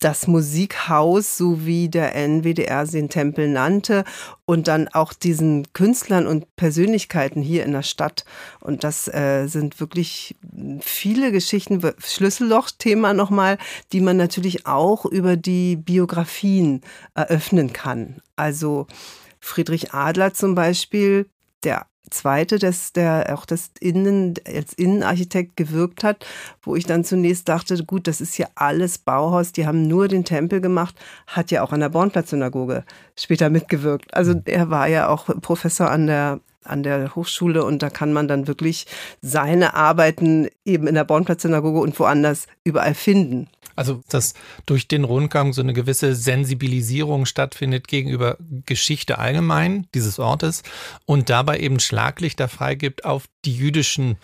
das 0.00 0.26
Musikhaus, 0.26 1.36
so 1.36 1.66
wie 1.66 1.90
der 1.90 2.16
NWDR 2.16 2.86
den 2.86 3.10
Tempel 3.10 3.48
nannte, 3.48 4.04
und 4.46 4.66
dann 4.66 4.88
auch 4.88 5.12
diesen 5.12 5.72
Künstlern 5.74 6.26
und 6.26 6.56
Persönlichkeiten 6.56 7.42
hier 7.42 7.64
in 7.64 7.72
der 7.72 7.82
Stadt. 7.82 8.24
Und 8.60 8.82
das 8.82 9.08
äh, 9.08 9.46
sind 9.46 9.78
wirklich 9.78 10.36
viele 10.80 11.32
Geschichten, 11.32 11.82
Schlüsselloch-Thema 11.98 13.12
nochmal, 13.12 13.58
die 13.92 14.00
man 14.00 14.16
natürlich 14.16 14.66
auch 14.66 15.04
über 15.04 15.36
die 15.36 15.76
Biografien 15.76 16.80
eröffnen 17.14 17.72
kann. 17.72 18.22
Also 18.36 18.86
Friedrich 19.38 19.92
Adler 19.92 20.32
zum 20.32 20.54
Beispiel, 20.54 21.28
der 21.62 21.89
zweite, 22.10 22.58
das, 22.58 22.92
der 22.92 23.34
auch 23.34 23.44
das 23.44 23.70
Innen, 23.80 24.34
als 24.46 24.72
Innenarchitekt 24.72 25.56
gewirkt 25.56 26.02
hat, 26.04 26.26
wo 26.62 26.76
ich 26.76 26.84
dann 26.84 27.04
zunächst 27.04 27.48
dachte, 27.48 27.82
gut, 27.84 28.06
das 28.06 28.20
ist 28.20 28.38
ja 28.38 28.46
alles 28.54 28.98
Bauhaus, 28.98 29.52
die 29.52 29.66
haben 29.66 29.86
nur 29.86 30.08
den 30.08 30.24
Tempel 30.24 30.60
gemacht, 30.60 30.94
hat 31.26 31.50
ja 31.50 31.62
auch 31.62 31.72
an 31.72 31.80
der 31.80 31.90
Bornplatz-Synagoge 31.90 32.84
später 33.16 33.50
mitgewirkt. 33.50 34.14
Also 34.14 34.32
mhm. 34.34 34.42
er 34.46 34.70
war 34.70 34.88
ja 34.88 35.08
auch 35.08 35.26
Professor 35.40 35.90
an 35.90 36.06
der 36.06 36.40
an 36.62 36.82
der 36.82 37.14
Hochschule 37.14 37.64
und 37.64 37.82
da 37.82 37.88
kann 37.88 38.12
man 38.12 38.28
dann 38.28 38.46
wirklich 38.46 38.86
seine 39.22 39.74
Arbeiten 39.74 40.48
eben 40.64 40.86
in 40.86 40.94
der 40.94 41.04
Bornplatz-Synagoge 41.04 41.80
und 41.80 41.98
woanders 41.98 42.46
überall 42.64 42.94
finden. 42.94 43.48
Also, 43.80 44.02
dass 44.10 44.34
durch 44.66 44.88
den 44.88 45.04
Rundgang 45.04 45.54
so 45.54 45.62
eine 45.62 45.72
gewisse 45.72 46.14
Sensibilisierung 46.14 47.24
stattfindet 47.24 47.88
gegenüber 47.88 48.36
Geschichte 48.66 49.18
allgemein 49.18 49.86
dieses 49.94 50.18
Ortes 50.18 50.62
und 51.06 51.30
dabei 51.30 51.60
eben 51.60 51.80
Schlaglichter 51.80 52.48
freigibt 52.48 53.06
auf 53.06 53.24
die 53.46 53.56
jüdischen 53.56 54.18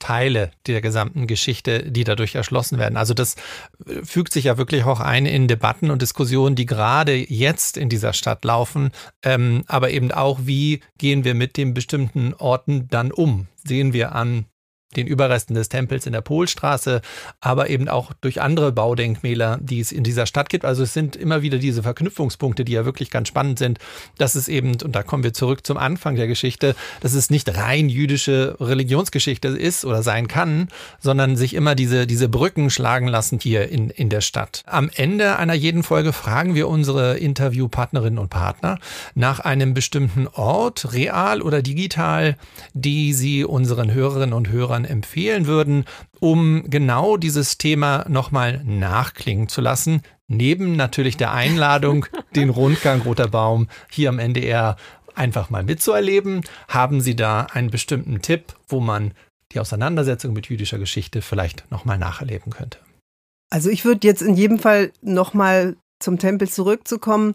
Teile 0.00 0.50
der 0.66 0.80
gesamten 0.80 1.28
Geschichte, 1.28 1.88
die 1.88 2.02
dadurch 2.02 2.34
erschlossen 2.34 2.80
werden. 2.80 2.96
Also 2.96 3.14
das 3.14 3.36
äh, 3.86 4.04
fügt 4.04 4.32
sich 4.32 4.46
ja 4.46 4.58
wirklich 4.58 4.82
auch 4.82 4.98
ein 4.98 5.24
in 5.24 5.46
Debatten 5.46 5.92
und 5.92 6.02
Diskussionen, 6.02 6.56
die 6.56 6.66
gerade 6.66 7.14
jetzt 7.14 7.76
in 7.76 7.88
dieser 7.88 8.12
Stadt 8.12 8.44
laufen, 8.44 8.90
ähm, 9.22 9.62
aber 9.68 9.90
eben 9.90 10.10
auch, 10.10 10.40
wie 10.42 10.80
gehen 10.98 11.22
wir 11.22 11.34
mit 11.34 11.56
den 11.56 11.74
bestimmten 11.74 12.34
Orten 12.34 12.88
dann 12.88 13.12
um? 13.12 13.46
Sehen 13.64 13.92
wir 13.92 14.16
an, 14.16 14.46
den 14.94 15.06
Überresten 15.06 15.54
des 15.54 15.68
Tempels 15.68 16.06
in 16.06 16.12
der 16.12 16.20
Polstraße, 16.20 17.00
aber 17.40 17.68
eben 17.70 17.88
auch 17.88 18.12
durch 18.20 18.40
andere 18.40 18.72
Baudenkmäler, 18.72 19.58
die 19.60 19.80
es 19.80 19.92
in 19.92 20.04
dieser 20.04 20.26
Stadt 20.26 20.48
gibt. 20.48 20.64
Also 20.64 20.84
es 20.84 20.94
sind 20.94 21.16
immer 21.16 21.42
wieder 21.42 21.58
diese 21.58 21.82
Verknüpfungspunkte, 21.82 22.64
die 22.64 22.72
ja 22.72 22.84
wirklich 22.84 23.10
ganz 23.10 23.28
spannend 23.28 23.58
sind. 23.58 23.78
Das 24.16 24.36
ist 24.36 24.48
eben, 24.48 24.76
und 24.82 24.94
da 24.94 25.02
kommen 25.02 25.24
wir 25.24 25.32
zurück 25.32 25.66
zum 25.66 25.76
Anfang 25.76 26.14
der 26.14 26.28
Geschichte, 26.28 26.76
dass 27.00 27.14
es 27.14 27.30
nicht 27.30 27.56
rein 27.56 27.88
jüdische 27.88 28.56
Religionsgeschichte 28.60 29.48
ist 29.48 29.84
oder 29.84 30.02
sein 30.02 30.28
kann, 30.28 30.68
sondern 31.00 31.36
sich 31.36 31.54
immer 31.54 31.74
diese, 31.74 32.06
diese 32.06 32.28
Brücken 32.28 32.70
schlagen 32.70 33.08
lassen 33.08 33.40
hier 33.42 33.68
in, 33.68 33.90
in 33.90 34.08
der 34.08 34.20
Stadt. 34.20 34.62
Am 34.66 34.88
Ende 34.94 35.36
einer 35.36 35.54
jeden 35.54 35.82
Folge 35.82 36.12
fragen 36.12 36.54
wir 36.54 36.68
unsere 36.68 37.18
Interviewpartnerinnen 37.18 38.18
und 38.18 38.30
Partner 38.30 38.78
nach 39.14 39.40
einem 39.40 39.74
bestimmten 39.74 40.28
Ort, 40.28 40.92
real 40.92 41.42
oder 41.42 41.60
digital, 41.60 42.36
die 42.72 43.12
sie 43.12 43.44
unseren 43.44 43.92
Hörerinnen 43.92 44.32
und 44.32 44.48
Hörern 44.48 44.75
empfehlen 44.84 45.46
würden, 45.46 45.84
um 46.20 46.64
genau 46.68 47.16
dieses 47.16 47.58
Thema 47.58 48.04
nochmal 48.08 48.62
nachklingen 48.64 49.48
zu 49.48 49.60
lassen. 49.60 50.02
Neben 50.28 50.76
natürlich 50.76 51.16
der 51.16 51.32
Einladung, 51.32 52.06
den 52.34 52.50
Rundgang 52.50 53.02
Roter 53.02 53.28
Baum 53.28 53.68
hier 53.90 54.08
am 54.08 54.18
NDR 54.18 54.76
einfach 55.14 55.50
mal 55.50 55.62
mitzuerleben, 55.62 56.42
haben 56.68 57.00
Sie 57.00 57.16
da 57.16 57.46
einen 57.52 57.70
bestimmten 57.70 58.20
Tipp, 58.22 58.54
wo 58.68 58.80
man 58.80 59.14
die 59.52 59.60
Auseinandersetzung 59.60 60.32
mit 60.32 60.48
jüdischer 60.48 60.78
Geschichte 60.78 61.22
vielleicht 61.22 61.70
nochmal 61.70 61.98
nacherleben 61.98 62.52
könnte? 62.52 62.78
Also 63.50 63.70
ich 63.70 63.84
würde 63.84 64.06
jetzt 64.06 64.22
in 64.22 64.34
jedem 64.34 64.58
Fall 64.58 64.92
nochmal 65.02 65.76
zum 65.98 66.18
Tempel 66.18 66.48
zurückzukommen. 66.48 67.34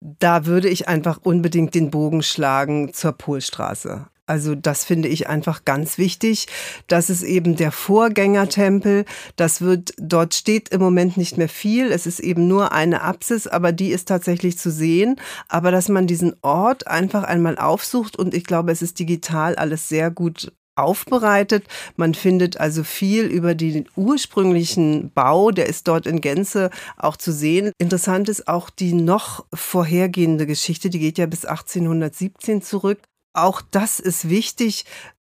Da 0.00 0.46
würde 0.46 0.68
ich 0.68 0.88
einfach 0.88 1.18
unbedingt 1.22 1.74
den 1.74 1.90
Bogen 1.90 2.22
schlagen 2.22 2.92
zur 2.92 3.12
Polstraße. 3.12 4.06
Also 4.30 4.54
das 4.54 4.84
finde 4.84 5.08
ich 5.08 5.28
einfach 5.28 5.64
ganz 5.64 5.98
wichtig. 5.98 6.46
Das 6.86 7.10
ist 7.10 7.24
eben 7.24 7.56
der 7.56 7.72
Vorgängertempel. 7.72 9.04
Das 9.34 9.60
wird, 9.60 9.92
dort 9.98 10.34
steht 10.34 10.68
im 10.68 10.80
Moment 10.80 11.16
nicht 11.16 11.36
mehr 11.36 11.48
viel. 11.48 11.90
Es 11.90 12.06
ist 12.06 12.20
eben 12.20 12.46
nur 12.46 12.70
eine 12.70 13.02
Apsis, 13.02 13.48
aber 13.48 13.72
die 13.72 13.88
ist 13.90 14.06
tatsächlich 14.06 14.56
zu 14.56 14.70
sehen. 14.70 15.16
Aber 15.48 15.72
dass 15.72 15.88
man 15.88 16.06
diesen 16.06 16.36
Ort 16.42 16.86
einfach 16.86 17.24
einmal 17.24 17.58
aufsucht 17.58 18.16
und 18.16 18.32
ich 18.32 18.44
glaube, 18.44 18.70
es 18.70 18.82
ist 18.82 19.00
digital 19.00 19.56
alles 19.56 19.88
sehr 19.88 20.12
gut 20.12 20.52
aufbereitet. 20.76 21.64
Man 21.96 22.14
findet 22.14 22.58
also 22.58 22.84
viel 22.84 23.24
über 23.24 23.56
den 23.56 23.88
ursprünglichen 23.96 25.10
Bau, 25.12 25.50
der 25.50 25.66
ist 25.66 25.88
dort 25.88 26.06
in 26.06 26.20
Gänze 26.20 26.70
auch 26.96 27.16
zu 27.16 27.32
sehen. 27.32 27.72
Interessant 27.78 28.28
ist 28.28 28.46
auch 28.46 28.70
die 28.70 28.92
noch 28.92 29.44
vorhergehende 29.52 30.46
Geschichte, 30.46 30.88
die 30.88 31.00
geht 31.00 31.18
ja 31.18 31.26
bis 31.26 31.44
1817 31.44 32.62
zurück. 32.62 33.00
Auch 33.32 33.62
das 33.62 34.00
ist 34.00 34.28
wichtig, 34.28 34.84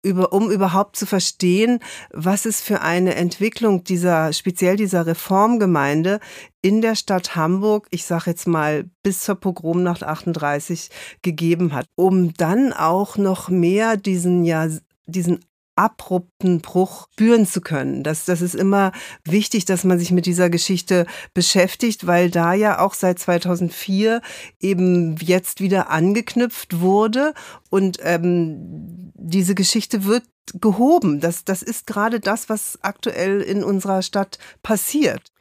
über, 0.06 0.34
um 0.34 0.52
überhaupt 0.52 0.96
zu 0.96 1.08
verstehen, 1.08 1.80
was 2.12 2.46
es 2.46 2.62
für 2.62 2.82
eine 2.82 3.16
Entwicklung 3.16 3.84
dieser, 3.84 4.34
speziell 4.34 4.76
dieser 4.76 5.08
Reformgemeinde 5.08 6.20
in 6.62 6.82
der 6.82 6.96
Stadt 6.96 7.36
Hamburg, 7.36 7.88
ich 7.90 8.06
sage 8.06 8.30
jetzt 8.30 8.48
mal 8.48 8.90
bis 9.02 9.22
zur 9.22 9.36
Pogromnacht 9.36 10.04
38 10.04 10.90
gegeben 11.24 11.74
hat, 11.74 11.88
um 11.96 12.34
dann 12.34 12.72
auch 12.72 13.18
noch 13.18 13.50
mehr 13.50 13.98
diesen 13.98 14.46
ja 14.46 14.68
diesen 15.08 15.40
abrupten 15.76 16.62
Bruch 16.62 17.08
spüren 17.14 17.46
zu 17.46 17.62
können. 17.62 18.04
Das, 18.04 18.26
das 18.26 18.42
ist 18.42 18.56
immer 18.56 18.92
wichtig, 19.24 19.66
dass 19.66 19.84
man 19.84 20.00
sich 20.00 20.12
mit 20.12 20.26
dieser 20.26 20.50
Geschichte 20.50 21.06
beschäftigt, 21.34 22.08
weil 22.08 22.30
da 22.30 22.54
ja 22.54 22.80
auch 22.80 22.94
seit 22.94 23.20
2004 23.20 24.22
eben 24.60 25.18
jetzt 25.18 25.60
wieder 25.60 25.90
angeknüpft 25.90 26.80
wurde 26.80 27.34
und 27.70 27.98
ähm, 28.02 29.12
diese 29.16 29.56
Geschichte 29.56 30.06
wird 30.06 30.24
gehoben. 30.54 31.20
Das, 31.20 31.44
das 31.44 31.62
ist 31.62 31.88
gerade 31.88 32.20
das, 32.20 32.50
was 32.50 32.80
aktuell 32.82 33.42
in 33.42 33.64
unserer 33.64 34.02
Stadt 34.02 34.38
passiert. 34.64 35.32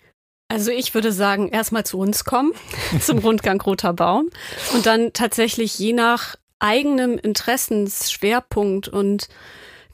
Also 0.48 0.70
ich 0.70 0.94
würde 0.94 1.12
sagen, 1.12 1.48
erstmal 1.48 1.84
zu 1.84 1.98
uns 1.98 2.24
kommen, 2.24 2.52
zum 3.00 3.18
Rundgang 3.18 3.60
Roter 3.60 3.92
Baum 3.92 4.30
und 4.74 4.86
dann 4.86 5.12
tatsächlich 5.12 5.78
je 5.78 5.92
nach 5.92 6.36
eigenem 6.58 7.18
Interessensschwerpunkt 7.18 8.88
und 8.88 9.28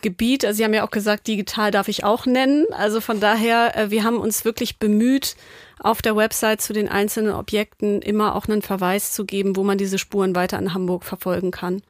Gebiet. 0.02 0.44
Also 0.44 0.58
Sie 0.58 0.64
haben 0.64 0.74
ja 0.74 0.84
auch 0.84 0.90
gesagt, 0.90 1.26
digital 1.26 1.70
darf 1.70 1.88
ich 1.88 2.04
auch 2.04 2.26
nennen. 2.26 2.66
Also 2.72 3.00
von 3.00 3.20
daher, 3.20 3.76
äh, 3.76 3.90
wir 3.90 4.04
haben 4.04 4.18
uns 4.18 4.44
wirklich 4.44 4.78
bemüht, 4.78 5.36
auf 5.82 6.02
der 6.02 6.14
Website 6.14 6.60
zu 6.60 6.72
den 6.72 6.88
einzelnen 6.88 7.32
Objekten 7.32 8.02
immer 8.02 8.36
auch 8.36 8.46
einen 8.46 8.60
Verweis 8.60 9.12
zu 9.12 9.24
geben, 9.24 9.56
wo 9.56 9.64
man 9.64 9.78
diese 9.78 9.98
Spuren 9.98 10.36
weiter 10.36 10.58
in 10.58 10.74
Hamburg 10.74 11.04
verfolgen 11.04 11.50
kann 11.50 11.82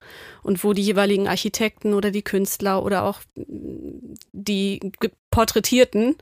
und 0.43 0.63
wo 0.63 0.73
die 0.73 0.83
jeweiligen 0.83 1.27
Architekten 1.27 1.93
oder 1.93 2.13
die 2.13 2.23
Künstler 2.23 2.85
oder 2.85 3.03
auch 3.03 3.21
die 4.33 4.93
Porträtierten 5.33 6.17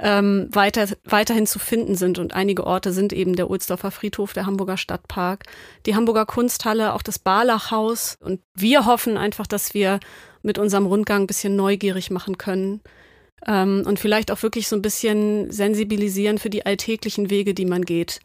ähm, 0.00 0.48
weiter, 0.50 0.88
weiterhin 1.04 1.46
zu 1.46 1.60
finden 1.60 1.94
sind. 1.94 2.18
Und 2.18 2.34
einige 2.34 2.66
Orte 2.66 2.92
sind 2.92 3.12
eben 3.12 3.36
der 3.36 3.48
Ohlsdorfer 3.48 3.92
Friedhof, 3.92 4.32
der 4.32 4.46
Hamburger 4.46 4.76
Stadtpark, 4.76 5.44
die 5.86 5.94
Hamburger 5.94 6.26
Kunsthalle, 6.26 6.92
auch 6.92 7.02
das 7.02 7.20
Barlachhaus. 7.20 8.18
Und 8.20 8.40
wir 8.54 8.84
hoffen 8.84 9.16
einfach, 9.16 9.46
dass 9.46 9.74
wir 9.74 10.00
mit 10.42 10.58
unserem 10.58 10.86
Rundgang 10.86 11.22
ein 11.22 11.26
bisschen 11.26 11.56
neugierig 11.56 12.10
machen 12.10 12.38
können 12.38 12.80
ähm, 13.46 13.82
und 13.86 13.98
vielleicht 13.98 14.30
auch 14.30 14.42
wirklich 14.42 14.68
so 14.68 14.76
ein 14.76 14.82
bisschen 14.82 15.50
sensibilisieren 15.50 16.38
für 16.38 16.50
die 16.50 16.66
alltäglichen 16.66 17.30
Wege, 17.30 17.54
die 17.54 17.66
man 17.66 17.82
geht. 17.82 18.20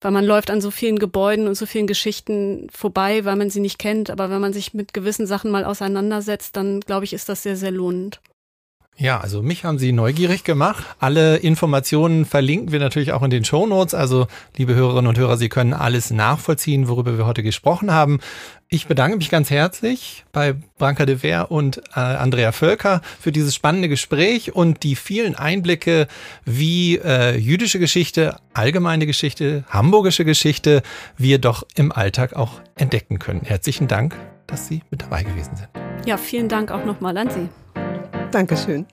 Weil 0.00 0.12
man 0.12 0.24
läuft 0.24 0.50
an 0.50 0.62
so 0.62 0.70
vielen 0.70 0.98
Gebäuden 0.98 1.46
und 1.46 1.56
so 1.56 1.66
vielen 1.66 1.86
Geschichten 1.86 2.68
vorbei, 2.72 3.24
weil 3.26 3.36
man 3.36 3.50
sie 3.50 3.60
nicht 3.60 3.78
kennt. 3.78 4.08
Aber 4.08 4.30
wenn 4.30 4.40
man 4.40 4.54
sich 4.54 4.72
mit 4.72 4.94
gewissen 4.94 5.26
Sachen 5.26 5.50
mal 5.50 5.64
auseinandersetzt, 5.64 6.56
dann 6.56 6.80
glaube 6.80 7.04
ich, 7.04 7.12
ist 7.12 7.28
das 7.28 7.42
sehr, 7.42 7.56
sehr 7.56 7.70
lohnend. 7.70 8.20
Ja, 9.00 9.18
also 9.18 9.42
mich 9.42 9.64
haben 9.64 9.78
Sie 9.78 9.92
neugierig 9.92 10.44
gemacht. 10.44 10.84
Alle 10.98 11.38
Informationen 11.38 12.26
verlinken 12.26 12.70
wir 12.70 12.80
natürlich 12.80 13.12
auch 13.12 13.22
in 13.22 13.30
den 13.30 13.46
Show 13.46 13.66
Notes. 13.66 13.94
Also, 13.94 14.26
liebe 14.58 14.74
Hörerinnen 14.74 15.08
und 15.08 15.16
Hörer, 15.16 15.38
Sie 15.38 15.48
können 15.48 15.72
alles 15.72 16.10
nachvollziehen, 16.10 16.86
worüber 16.86 17.16
wir 17.16 17.24
heute 17.24 17.42
gesprochen 17.42 17.92
haben. 17.92 18.20
Ich 18.68 18.88
bedanke 18.88 19.16
mich 19.16 19.30
ganz 19.30 19.48
herzlich 19.48 20.26
bei 20.32 20.54
Branka 20.76 21.06
de 21.06 21.16
Ver 21.16 21.50
und 21.50 21.78
äh, 21.96 22.00
Andrea 22.00 22.52
Völker 22.52 23.00
für 23.18 23.32
dieses 23.32 23.54
spannende 23.54 23.88
Gespräch 23.88 24.54
und 24.54 24.82
die 24.82 24.96
vielen 24.96 25.34
Einblicke, 25.34 26.06
wie 26.44 26.98
äh, 26.98 27.38
jüdische 27.38 27.78
Geschichte, 27.78 28.36
allgemeine 28.52 29.06
Geschichte, 29.06 29.64
hamburgische 29.70 30.26
Geschichte 30.26 30.82
wir 31.16 31.38
doch 31.38 31.66
im 31.74 31.90
Alltag 31.90 32.34
auch 32.34 32.60
entdecken 32.76 33.18
können. 33.18 33.40
Herzlichen 33.44 33.88
Dank, 33.88 34.14
dass 34.46 34.68
Sie 34.68 34.82
mit 34.90 35.00
dabei 35.00 35.22
gewesen 35.22 35.56
sind. 35.56 35.70
Ja, 36.04 36.18
vielen 36.18 36.50
Dank 36.50 36.70
auch 36.70 36.84
nochmal 36.84 37.16
an 37.16 37.30
Sie. 37.30 37.48
Dankeschön. 38.30 38.86